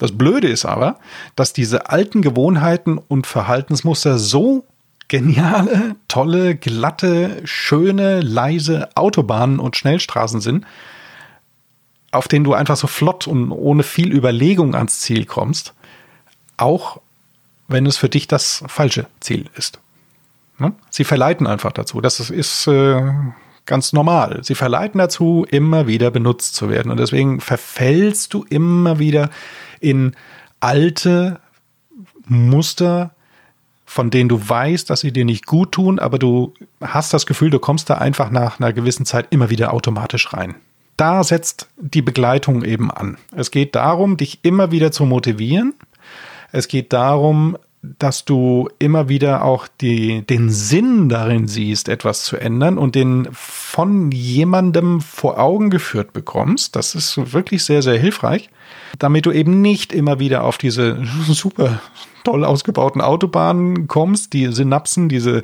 Das 0.00 0.18
Blöde 0.18 0.48
ist 0.48 0.64
aber, 0.64 0.98
dass 1.36 1.52
diese 1.52 1.88
alten 1.90 2.20
Gewohnheiten 2.20 2.98
und 2.98 3.28
Verhaltensmuster 3.28 4.18
so 4.18 4.64
geniale, 5.06 5.94
tolle, 6.08 6.56
glatte, 6.56 7.40
schöne, 7.44 8.20
leise 8.20 8.88
Autobahnen 8.96 9.60
und 9.60 9.76
Schnellstraßen 9.76 10.40
sind, 10.40 10.66
auf 12.10 12.28
denen 12.28 12.44
du 12.44 12.54
einfach 12.54 12.76
so 12.76 12.86
flott 12.86 13.26
und 13.26 13.52
ohne 13.52 13.82
viel 13.82 14.12
Überlegung 14.12 14.74
ans 14.74 15.00
Ziel 15.00 15.26
kommst, 15.26 15.74
auch 16.56 17.00
wenn 17.68 17.86
es 17.86 17.98
für 17.98 18.08
dich 18.08 18.26
das 18.26 18.64
falsche 18.66 19.06
Ziel 19.20 19.46
ist. 19.56 19.78
Ne? 20.58 20.72
Sie 20.90 21.04
verleiten 21.04 21.46
einfach 21.46 21.72
dazu. 21.72 22.00
Das 22.00 22.18
ist 22.30 22.66
äh, 22.66 23.12
ganz 23.66 23.92
normal. 23.92 24.40
Sie 24.42 24.54
verleiten 24.54 24.98
dazu, 24.98 25.46
immer 25.48 25.86
wieder 25.86 26.10
benutzt 26.10 26.54
zu 26.54 26.70
werden. 26.70 26.90
Und 26.90 26.98
deswegen 26.98 27.40
verfällst 27.40 28.34
du 28.34 28.44
immer 28.48 28.98
wieder 28.98 29.30
in 29.80 30.16
alte 30.60 31.40
Muster, 32.26 33.10
von 33.84 34.10
denen 34.10 34.28
du 34.28 34.48
weißt, 34.48 34.90
dass 34.90 35.00
sie 35.00 35.12
dir 35.12 35.24
nicht 35.24 35.46
gut 35.46 35.72
tun, 35.72 35.98
aber 35.98 36.18
du 36.18 36.52
hast 36.80 37.14
das 37.14 37.24
Gefühl, 37.26 37.50
du 37.50 37.58
kommst 37.58 37.88
da 37.88 37.94
einfach 37.94 38.30
nach 38.30 38.58
einer 38.58 38.72
gewissen 38.72 39.06
Zeit 39.06 39.28
immer 39.30 39.50
wieder 39.50 39.72
automatisch 39.72 40.32
rein. 40.32 40.56
Da 40.98 41.22
setzt 41.22 41.68
die 41.76 42.02
Begleitung 42.02 42.64
eben 42.64 42.90
an. 42.90 43.18
Es 43.34 43.52
geht 43.52 43.76
darum, 43.76 44.16
dich 44.16 44.40
immer 44.42 44.72
wieder 44.72 44.90
zu 44.90 45.04
motivieren. 45.06 45.74
Es 46.50 46.66
geht 46.66 46.92
darum, 46.92 47.56
dass 47.82 48.24
du 48.24 48.68
immer 48.80 49.08
wieder 49.08 49.44
auch 49.44 49.68
die, 49.80 50.22
den 50.22 50.50
Sinn 50.50 51.08
darin 51.08 51.46
siehst, 51.46 51.88
etwas 51.88 52.24
zu 52.24 52.36
ändern 52.36 52.78
und 52.78 52.96
den 52.96 53.28
von 53.30 54.10
jemandem 54.10 55.00
vor 55.00 55.38
Augen 55.38 55.70
geführt 55.70 56.12
bekommst. 56.12 56.74
Das 56.74 56.96
ist 56.96 57.32
wirklich 57.32 57.64
sehr, 57.64 57.82
sehr 57.82 57.96
hilfreich, 57.96 58.50
damit 58.98 59.26
du 59.26 59.30
eben 59.30 59.62
nicht 59.62 59.92
immer 59.92 60.18
wieder 60.18 60.42
auf 60.42 60.58
diese 60.58 61.00
super 61.28 61.80
toll 62.24 62.44
ausgebauten 62.44 63.00
Autobahnen 63.00 63.86
kommst, 63.86 64.32
die 64.32 64.48
Synapsen, 64.48 65.08
diese 65.08 65.42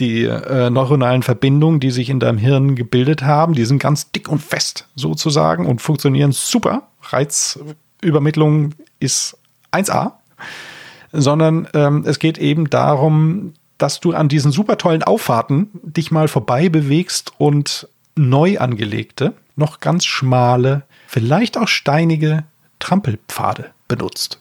die 0.00 0.24
äh, 0.24 0.70
neuronalen 0.70 1.22
Verbindungen, 1.22 1.80
die 1.80 1.90
sich 1.90 2.10
in 2.10 2.20
deinem 2.20 2.38
Hirn 2.38 2.74
gebildet 2.74 3.22
haben, 3.22 3.54
die 3.54 3.64
sind 3.64 3.78
ganz 3.78 4.10
dick 4.10 4.28
und 4.28 4.42
fest 4.42 4.88
sozusagen 4.96 5.66
und 5.66 5.80
funktionieren 5.80 6.32
super. 6.32 6.88
Reizübermittlung 7.02 8.74
ist 8.98 9.36
1A 9.72 10.12
sondern 11.14 11.68
ähm, 11.74 12.04
es 12.06 12.18
geht 12.18 12.38
eben 12.38 12.68
darum, 12.68 13.54
dass 13.78 14.00
du 14.00 14.12
an 14.12 14.28
diesen 14.28 14.50
super 14.50 14.76
tollen 14.76 15.02
Auffahrten 15.02 15.68
dich 15.82 16.10
mal 16.10 16.28
vorbei 16.28 16.68
bewegst 16.68 17.32
und 17.38 17.88
neu 18.16 18.58
angelegte, 18.58 19.34
noch 19.56 19.80
ganz 19.80 20.04
schmale, 20.04 20.82
vielleicht 21.06 21.56
auch 21.56 21.68
steinige 21.68 22.44
Trampelpfade 22.80 23.70
benutzt. 23.88 24.40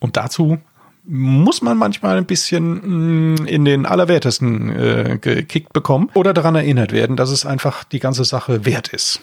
Und 0.00 0.16
dazu 0.16 0.58
muss 1.06 1.60
man 1.62 1.76
manchmal 1.76 2.16
ein 2.16 2.26
bisschen 2.26 3.34
mm, 3.34 3.46
in 3.46 3.64
den 3.64 3.86
Allerwertesten 3.86 4.70
äh, 4.70 5.18
gekickt 5.20 5.72
bekommen 5.72 6.10
oder 6.14 6.32
daran 6.32 6.54
erinnert 6.54 6.92
werden, 6.92 7.16
dass 7.16 7.30
es 7.30 7.44
einfach 7.44 7.84
die 7.84 8.00
ganze 8.00 8.24
Sache 8.24 8.64
wert 8.64 8.88
ist. 8.88 9.20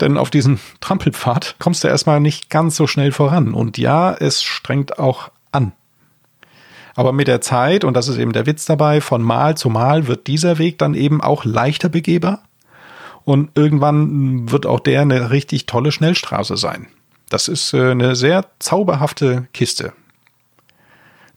Denn 0.00 0.18
auf 0.18 0.30
diesen 0.30 0.60
Trampelpfad 0.80 1.56
kommst 1.58 1.84
du 1.84 1.88
erstmal 1.88 2.20
nicht 2.20 2.50
ganz 2.50 2.76
so 2.76 2.86
schnell 2.86 3.12
voran. 3.12 3.54
Und 3.54 3.78
ja, 3.78 4.12
es 4.12 4.42
strengt 4.42 4.98
auch 4.98 5.30
an. 5.52 5.72
Aber 6.94 7.12
mit 7.12 7.28
der 7.28 7.40
Zeit, 7.40 7.84
und 7.84 7.94
das 7.94 8.08
ist 8.08 8.18
eben 8.18 8.32
der 8.32 8.46
Witz 8.46 8.64
dabei, 8.64 9.00
von 9.00 9.22
Mal 9.22 9.56
zu 9.56 9.68
Mal 9.68 10.06
wird 10.06 10.26
dieser 10.26 10.58
Weg 10.58 10.78
dann 10.78 10.94
eben 10.94 11.20
auch 11.20 11.44
leichter 11.44 11.88
begehbar. 11.88 12.42
Und 13.24 13.50
irgendwann 13.54 14.50
wird 14.50 14.66
auch 14.66 14.80
der 14.80 15.02
eine 15.02 15.30
richtig 15.30 15.66
tolle 15.66 15.92
Schnellstraße 15.92 16.56
sein. 16.56 16.86
Das 17.28 17.48
ist 17.48 17.74
äh, 17.74 17.90
eine 17.90 18.14
sehr 18.14 18.46
zauberhafte 18.60 19.48
Kiste. 19.52 19.92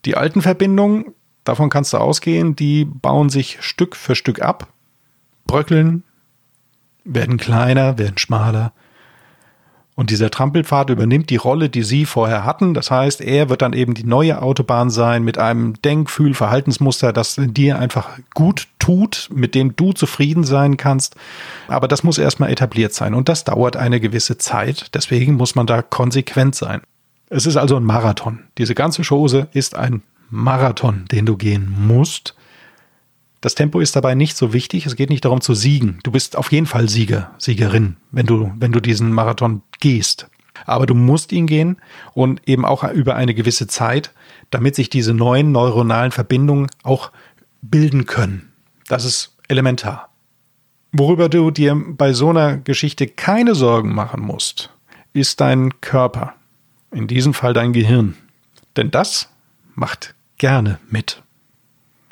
Die 0.05 0.15
alten 0.15 0.41
Verbindungen, 0.41 1.13
davon 1.43 1.69
kannst 1.69 1.93
du 1.93 1.97
ausgehen, 1.97 2.55
die 2.55 2.85
bauen 2.85 3.29
sich 3.29 3.57
Stück 3.61 3.95
für 3.95 4.15
Stück 4.15 4.41
ab, 4.41 4.67
bröckeln, 5.45 6.03
werden 7.03 7.37
kleiner, 7.37 7.97
werden 7.97 8.17
schmaler, 8.17 8.73
und 9.99 10.11
dieser 10.11 10.31
Trampelpfad 10.31 10.91
übernimmt 10.91 11.29
die 11.29 11.35
Rolle, 11.35 11.67
die 11.67 11.83
Sie 11.83 12.05
vorher 12.05 12.45
hatten. 12.45 12.73
Das 12.73 12.89
heißt, 12.89 13.19
er 13.19 13.49
wird 13.49 13.61
dann 13.61 13.73
eben 13.73 13.95
die 13.95 14.05
neue 14.05 14.41
Autobahn 14.41 14.89
sein 14.89 15.23
mit 15.23 15.37
einem 15.37 15.73
Denkfühl, 15.81 16.33
Verhaltensmuster, 16.35 17.11
das 17.11 17.35
dir 17.37 17.77
einfach 17.77 18.17
gut 18.33 18.69
tut, 18.79 19.27
mit 19.33 19.55
dem 19.55 19.75
du 19.75 19.91
zufrieden 19.91 20.45
sein 20.45 20.77
kannst. 20.77 21.17
Aber 21.67 21.89
das 21.89 22.03
muss 22.03 22.17
erstmal 22.17 22.49
etabliert 22.49 22.93
sein 22.93 23.13
und 23.13 23.27
das 23.27 23.43
dauert 23.43 23.75
eine 23.75 23.99
gewisse 23.99 24.37
Zeit. 24.37 24.95
Deswegen 24.95 25.33
muss 25.33 25.55
man 25.55 25.67
da 25.67 25.81
konsequent 25.81 26.55
sein. 26.55 26.79
Es 27.29 27.45
ist 27.45 27.57
also 27.57 27.75
ein 27.75 27.83
Marathon. 27.83 28.45
Diese 28.57 28.73
ganze 28.73 29.03
Chose 29.03 29.47
ist 29.53 29.75
ein 29.75 30.01
Marathon, 30.29 31.05
den 31.11 31.25
du 31.25 31.37
gehen 31.37 31.69
musst. 31.69 32.35
Das 33.41 33.55
Tempo 33.55 33.79
ist 33.79 33.95
dabei 33.95 34.15
nicht 34.15 34.35
so 34.35 34.51
wichtig. 34.51 34.85
Es 34.85 34.95
geht 34.95 35.09
nicht 35.09 35.23
darum 35.25 35.39
zu 35.39 35.53
siegen. 35.53 35.99
Du 36.03 36.11
bist 36.11 36.35
auf 36.35 36.51
jeden 36.51 36.65
Fall 36.65 36.89
Sieger, 36.89 37.31
Siegerin, 37.37 37.97
wenn 38.11 38.25
du, 38.25 38.51
wenn 38.57 38.71
du 38.71 38.79
diesen 38.79 39.13
Marathon 39.13 39.61
gehst. 39.79 40.27
Aber 40.65 40.85
du 40.85 40.93
musst 40.93 41.31
ihn 41.31 41.47
gehen 41.47 41.77
und 42.13 42.41
eben 42.47 42.65
auch 42.65 42.83
über 42.91 43.15
eine 43.15 43.33
gewisse 43.33 43.67
Zeit, 43.67 44.11
damit 44.49 44.75
sich 44.75 44.89
diese 44.89 45.13
neuen 45.13 45.51
neuronalen 45.51 46.11
Verbindungen 46.11 46.67
auch 46.83 47.11
bilden 47.61 48.05
können. 48.05 48.51
Das 48.87 49.05
ist 49.05 49.37
elementar. 49.47 50.09
Worüber 50.91 51.29
du 51.29 51.51
dir 51.51 51.75
bei 51.75 52.13
so 52.13 52.31
einer 52.31 52.57
Geschichte 52.57 53.07
keine 53.07 53.53
Sorgen 53.53 53.93
machen 53.93 54.21
musst, 54.21 54.71
ist 55.13 55.39
dein 55.39 55.79
Körper. 55.81 56.33
In 56.91 57.07
diesem 57.07 57.33
Fall 57.33 57.53
dein 57.53 57.73
Gehirn. 57.73 58.15
Denn 58.75 58.91
das 58.91 59.29
macht 59.75 60.15
gerne 60.37 60.79
mit. 60.89 61.21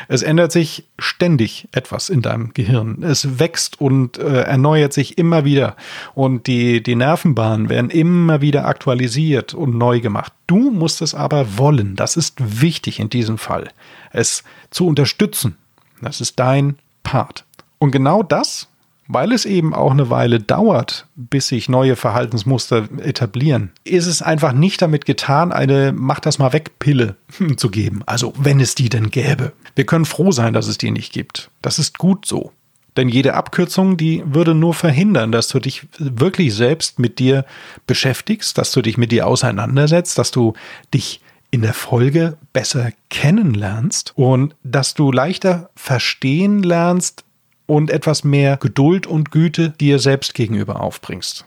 Es 0.07 0.21
ändert 0.21 0.51
sich 0.51 0.85
ständig 0.99 1.67
etwas 1.71 2.09
in 2.09 2.21
deinem 2.21 2.53
Gehirn. 2.53 3.03
Es 3.03 3.39
wächst 3.39 3.81
und 3.81 4.17
äh, 4.17 4.43
erneuert 4.43 4.93
sich 4.93 5.17
immer 5.17 5.43
wieder. 5.43 5.75
Und 6.13 6.47
die, 6.47 6.81
die 6.81 6.95
Nervenbahnen 6.95 7.69
werden 7.69 7.89
immer 7.89 8.41
wieder 8.41 8.65
aktualisiert 8.65 9.53
und 9.53 9.77
neu 9.77 9.99
gemacht. 9.99 10.31
Du 10.45 10.71
musst 10.71 11.01
es 11.01 11.13
aber 11.13 11.57
wollen. 11.57 11.95
Das 11.95 12.15
ist 12.15 12.61
wichtig 12.61 12.99
in 12.99 13.09
diesem 13.09 13.37
Fall. 13.37 13.69
Es 14.11 14.43
zu 14.69 14.87
unterstützen. 14.87 15.57
Das 16.01 16.21
ist 16.21 16.39
dein 16.39 16.77
Part. 17.03 17.43
Und 17.79 17.91
genau 17.91 18.23
das 18.23 18.67
weil 19.08 19.32
es 19.32 19.46
eben 19.46 19.74
auch 19.74 19.91
eine 19.91 20.10
Weile 20.10 20.39
dauert, 20.39 21.08
bis 21.15 21.48
sich 21.48 21.70
neue 21.70 21.96
Verhaltensmuster 21.96 22.88
etablieren, 23.00 23.72
ist 23.84 24.08
es 24.08 24.22
einfach 24.22 24.54
nicht 24.54 24.82
damit 24.82 25.06
getan, 25.06 25.52
eine 25.52 25.93
Mach 25.96 26.20
das 26.20 26.39
mal 26.39 26.54
weg 26.54 26.80
Pille 26.80 27.15
zu 27.58 27.70
geben. 27.70 28.02
Also 28.06 28.34
wenn 28.38 28.60
es 28.60 28.76
die 28.76 28.89
denn 28.89 29.10
gäbe. 29.10 29.54
Wir 29.76 29.86
können 29.86 30.06
froh 30.06 30.32
sein, 30.32 30.54
dass 30.54 30.67
es 30.67 30.78
die 30.78 30.91
nicht 30.91 31.13
gibt. 31.13 31.50
Das 31.62 31.80
ist 31.80 31.98
gut 31.98 32.26
so. 32.26 32.52
Denn 32.98 33.10
jede 33.10 33.36
Abkürzung, 33.36 33.96
die 33.96 34.24
würde 34.26 34.56
nur 34.56 34.74
verhindern, 34.74 35.32
dass 35.32 35.50
du 35.50 35.60
dich 35.60 35.86
wirklich 36.00 36.56
selbst 36.56 36.98
mit 36.98 37.20
dir 37.20 37.46
beschäftigst, 37.86 38.58
dass 38.58 38.72
du 38.72 38.82
dich 38.82 38.98
mit 38.98 39.12
dir 39.12 39.28
auseinandersetzt, 39.28 40.17
dass 40.17 40.32
du 40.32 40.54
dich 40.93 41.22
in 41.52 41.62
der 41.62 41.74
Folge 41.74 42.38
besser 42.54 42.89
kennenlernst 43.10 44.13
und 44.15 44.56
dass 44.63 44.96
du 44.96 45.12
leichter 45.12 45.70
verstehen 45.76 46.63
lernst, 46.63 47.24
und 47.67 47.91
etwas 47.91 48.23
mehr 48.23 48.58
Geduld 48.58 49.06
und 49.06 49.30
Güte 49.30 49.69
dir 49.69 49.99
selbst 49.99 50.34
gegenüber 50.34 50.82
aufbringst. 50.82 51.45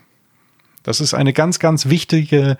Das 0.83 1.01
ist 1.01 1.13
eine 1.13 1.33
ganz, 1.33 1.59
ganz 1.59 1.87
wichtige 1.87 2.57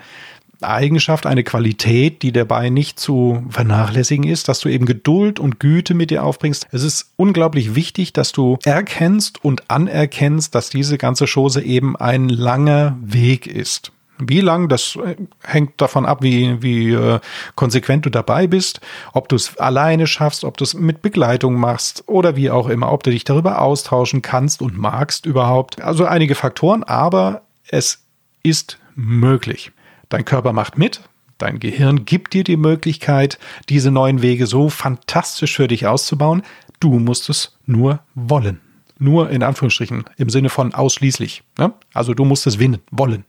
Eigenschaft, 0.62 1.26
eine 1.26 1.44
Qualität, 1.44 2.22
die 2.22 2.32
dabei 2.32 2.70
nicht 2.70 3.00
zu 3.00 3.44
vernachlässigen 3.50 4.30
ist, 4.30 4.48
dass 4.48 4.60
du 4.60 4.70
eben 4.70 4.86
Geduld 4.86 5.40
und 5.40 5.60
Güte 5.60 5.94
mit 5.94 6.12
dir 6.12 6.24
aufbringst. 6.24 6.68
Es 6.72 6.84
ist 6.84 7.14
unglaublich 7.16 7.76
wichtig, 7.76 8.14
dass 8.14 8.32
du 8.32 8.58
erkennst 8.64 9.44
und 9.44 9.70
anerkennst, 9.72 10.54
dass 10.54 10.70
diese 10.70 10.98
ganze 10.98 11.26
Chose 11.26 11.64
eben 11.64 11.96
ein 11.96 12.30
langer 12.30 12.98
Weg 13.02 13.48
ist. 13.48 13.92
Wie 14.24 14.42
lang, 14.42 14.70
das 14.70 14.98
äh, 14.98 15.16
hängt 15.44 15.82
davon 15.82 16.06
ab, 16.06 16.22
wie, 16.22 16.62
wie 16.62 16.92
äh, 16.92 17.20
konsequent 17.56 18.06
du 18.06 18.10
dabei 18.10 18.46
bist, 18.46 18.82
ob 19.14 19.30
du 19.30 19.36
es 19.36 19.58
alleine 19.58 20.06
schaffst, 20.06 20.44
ob 20.44 20.58
du 20.58 20.64
es 20.64 20.76
mit 20.76 21.02
Begleitung 21.02 21.56
machst 21.56 22.04
oder 22.08 22.36
wie 22.36 22.52
auch 22.52 22.70
immer, 22.70 22.92
ob 22.92 23.04
du 23.04 23.10
dich 23.10 23.24
darüber 23.24 23.62
austauschen 23.62 24.22
kannst 24.22 24.62
und 24.62 24.78
magst 24.78 25.26
überhaupt. 25.26 25.82
Also 25.82 26.06
einige 26.06 26.36
Faktoren, 26.36 26.84
aber 26.84 27.42
es 27.68 28.04
ist 28.44 28.78
möglich. 28.96 29.72
Dein 30.10 30.26
Körper 30.26 30.54
macht 30.54 30.78
mit, 30.78 31.02
dein 31.40 31.60
Gehirn 31.60 32.06
gibt 32.06 32.34
dir 32.34 32.44
die 32.44 32.58
Möglichkeit, 32.58 33.40
diese 33.70 33.90
neuen 33.90 34.22
Wege 34.22 34.46
so 34.46 34.70
fantastisch 34.70 35.56
für 35.56 35.68
dich 35.68 35.88
auszubauen. 35.88 36.44
Du 36.80 37.00
musst 37.00 37.30
es 37.30 37.58
nur 37.66 38.02
wollen. 38.14 38.60
Nur 39.00 39.32
in 39.32 39.42
Anführungsstrichen, 39.42 40.04
im 40.18 40.30
Sinne 40.30 40.50
von 40.50 40.76
ausschließlich. 40.76 41.42
Ne? 41.58 41.74
Also 41.94 42.14
du 42.14 42.24
musst 42.24 42.46
es 42.46 42.60
winnen, 42.60 42.82
wollen. 42.92 43.26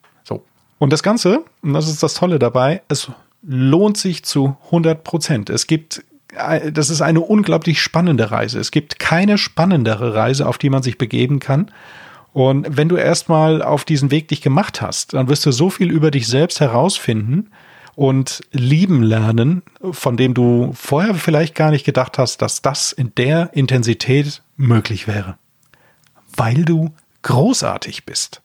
Und 0.83 0.93
das 0.93 1.05
Ganze, 1.05 1.45
und 1.63 1.75
das 1.75 1.87
ist 1.87 2.03
das 2.03 2.15
Tolle 2.15 2.41
dabei, 2.41 2.83
es 2.89 3.09
lohnt 3.41 3.97
sich 3.97 4.25
zu 4.25 4.57
100 4.65 5.05
Prozent. 5.05 5.49
Es 5.49 5.69
gibt 5.69 6.03
äh, 6.37 6.73
das 6.73 6.91
ist 6.91 7.03
eine 7.03 7.21
unglaublich 7.21 7.81
spannende 7.81 8.33
Reise. 8.33 8.59
Es 8.59 8.73
gibt 8.73 8.99
keine 8.99 9.39
spannendere 9.39 10.13
Reise, 10.13 10.45
auf 10.45 10.59
die 10.59 10.71
man 10.71 10.83
sich 10.83 10.99
begeben 10.99 11.39
kann. 11.39 11.71
Und 12.33 12.67
wenn 12.69 12.89
du 12.89 12.97
erstmal 12.97 13.63
auf 13.63 13.85
diesen 13.85 14.11
Weg 14.11 14.27
dich 14.27 14.43
gemacht 14.43 14.83
hast, 14.83 15.15
dann 15.15 15.29
wirst 15.29 15.47
du 15.47 15.53
so 15.53 15.71
viel 15.71 15.89
über 15.89 16.11
dich 16.11 16.27
selbst 16.27 16.59
herausfinden 16.59 17.53
und 17.95 18.41
lieben 18.51 19.05
lernen, 19.05 19.63
von 19.93 20.17
dem 20.17 20.35
du 20.35 20.73
vorher 20.75 21.15
vielleicht 21.15 21.55
gar 21.55 21.71
nicht 21.71 21.85
gedacht 21.85 22.19
hast, 22.19 22.43
dass 22.43 22.61
das 22.61 22.91
in 22.91 23.15
der 23.15 23.51
Intensität 23.53 24.43
möglich 24.57 25.07
wäre. 25.07 25.37
Weil 26.35 26.65
du 26.65 26.91
großartig 27.23 28.05
bist. 28.05 28.42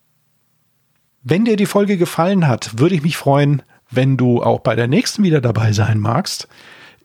Wenn 1.30 1.44
dir 1.44 1.58
die 1.58 1.66
Folge 1.66 1.98
gefallen 1.98 2.48
hat, 2.48 2.80
würde 2.80 2.96
ich 2.96 3.04
mich 3.04 3.18
freuen, 3.18 3.62
wenn 3.92 4.16
du 4.16 4.42
auch 4.42 4.62
bei 4.62 4.76
der 4.78 4.88
nächsten 4.88 5.24
wieder 5.24 5.42
dabei 5.42 5.74
sein 5.74 6.00
magst. 6.00 6.48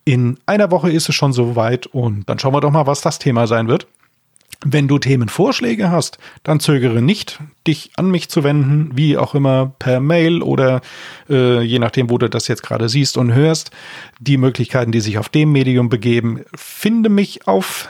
In 0.05 0.39
einer 0.47 0.71
Woche 0.71 0.93
ist 0.93 1.09
es 1.09 1.15
schon 1.17 1.33
soweit 1.33 1.89
und 1.89 2.29
dann 2.29 2.39
schauen 2.39 2.55
wir 2.55 2.61
doch 2.61 2.71
mal, 2.71 2.87
was 2.87 3.01
das 3.01 3.19
Thema 3.19 3.49
sein 3.49 3.67
wird. 3.67 3.89
Wenn 4.65 4.87
du 4.87 5.01
Themenvorschläge 5.01 5.91
hast, 5.91 6.19
dann 6.45 6.61
zögere 6.61 7.03
nicht, 7.03 7.41
dich 7.67 7.91
an 7.97 8.13
mich 8.13 8.29
zu 8.29 8.45
wenden, 8.45 8.97
wie 8.97 9.19
auch 9.19 9.35
immer 9.35 9.73
per 9.81 9.99
Mail 9.99 10.41
oder 10.41 10.83
äh, 11.29 11.61
je 11.61 11.81
nachdem, 11.81 12.09
wo 12.09 12.17
du 12.17 12.31
das 12.31 12.47
jetzt 12.47 12.63
gerade 12.63 12.89
siehst 12.89 13.17
und 13.17 13.35
hörst. 13.35 13.73
Die 14.21 14.37
Möglichkeiten, 14.37 14.93
die 14.93 15.01
sich 15.01 15.19
auf 15.19 15.31
dem 15.31 15.51
Medium 15.51 15.89
begeben, 15.89 16.45
finde 16.55 17.09
mich 17.09 17.49
auf 17.49 17.89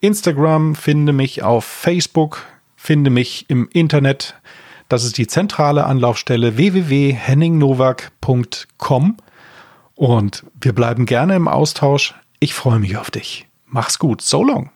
Instagram, 0.00 0.74
finde 0.74 1.12
mich 1.12 1.42
auf 1.42 1.66
Facebook, 1.66 2.46
finde 2.76 3.10
mich 3.10 3.44
im 3.48 3.68
Internet. 3.74 4.36
Das 4.88 5.04
ist 5.04 5.18
die 5.18 5.26
zentrale 5.26 5.84
Anlaufstelle 5.84 6.56
www.henningnowak.com 6.56 9.16
und 9.94 10.44
wir 10.60 10.72
bleiben 10.72 11.06
gerne 11.06 11.34
im 11.34 11.48
Austausch. 11.48 12.14
Ich 12.38 12.54
freue 12.54 12.78
mich 12.78 12.96
auf 12.96 13.10
dich. 13.10 13.48
Mach's 13.66 13.98
gut. 13.98 14.22
So 14.22 14.44
long. 14.44 14.70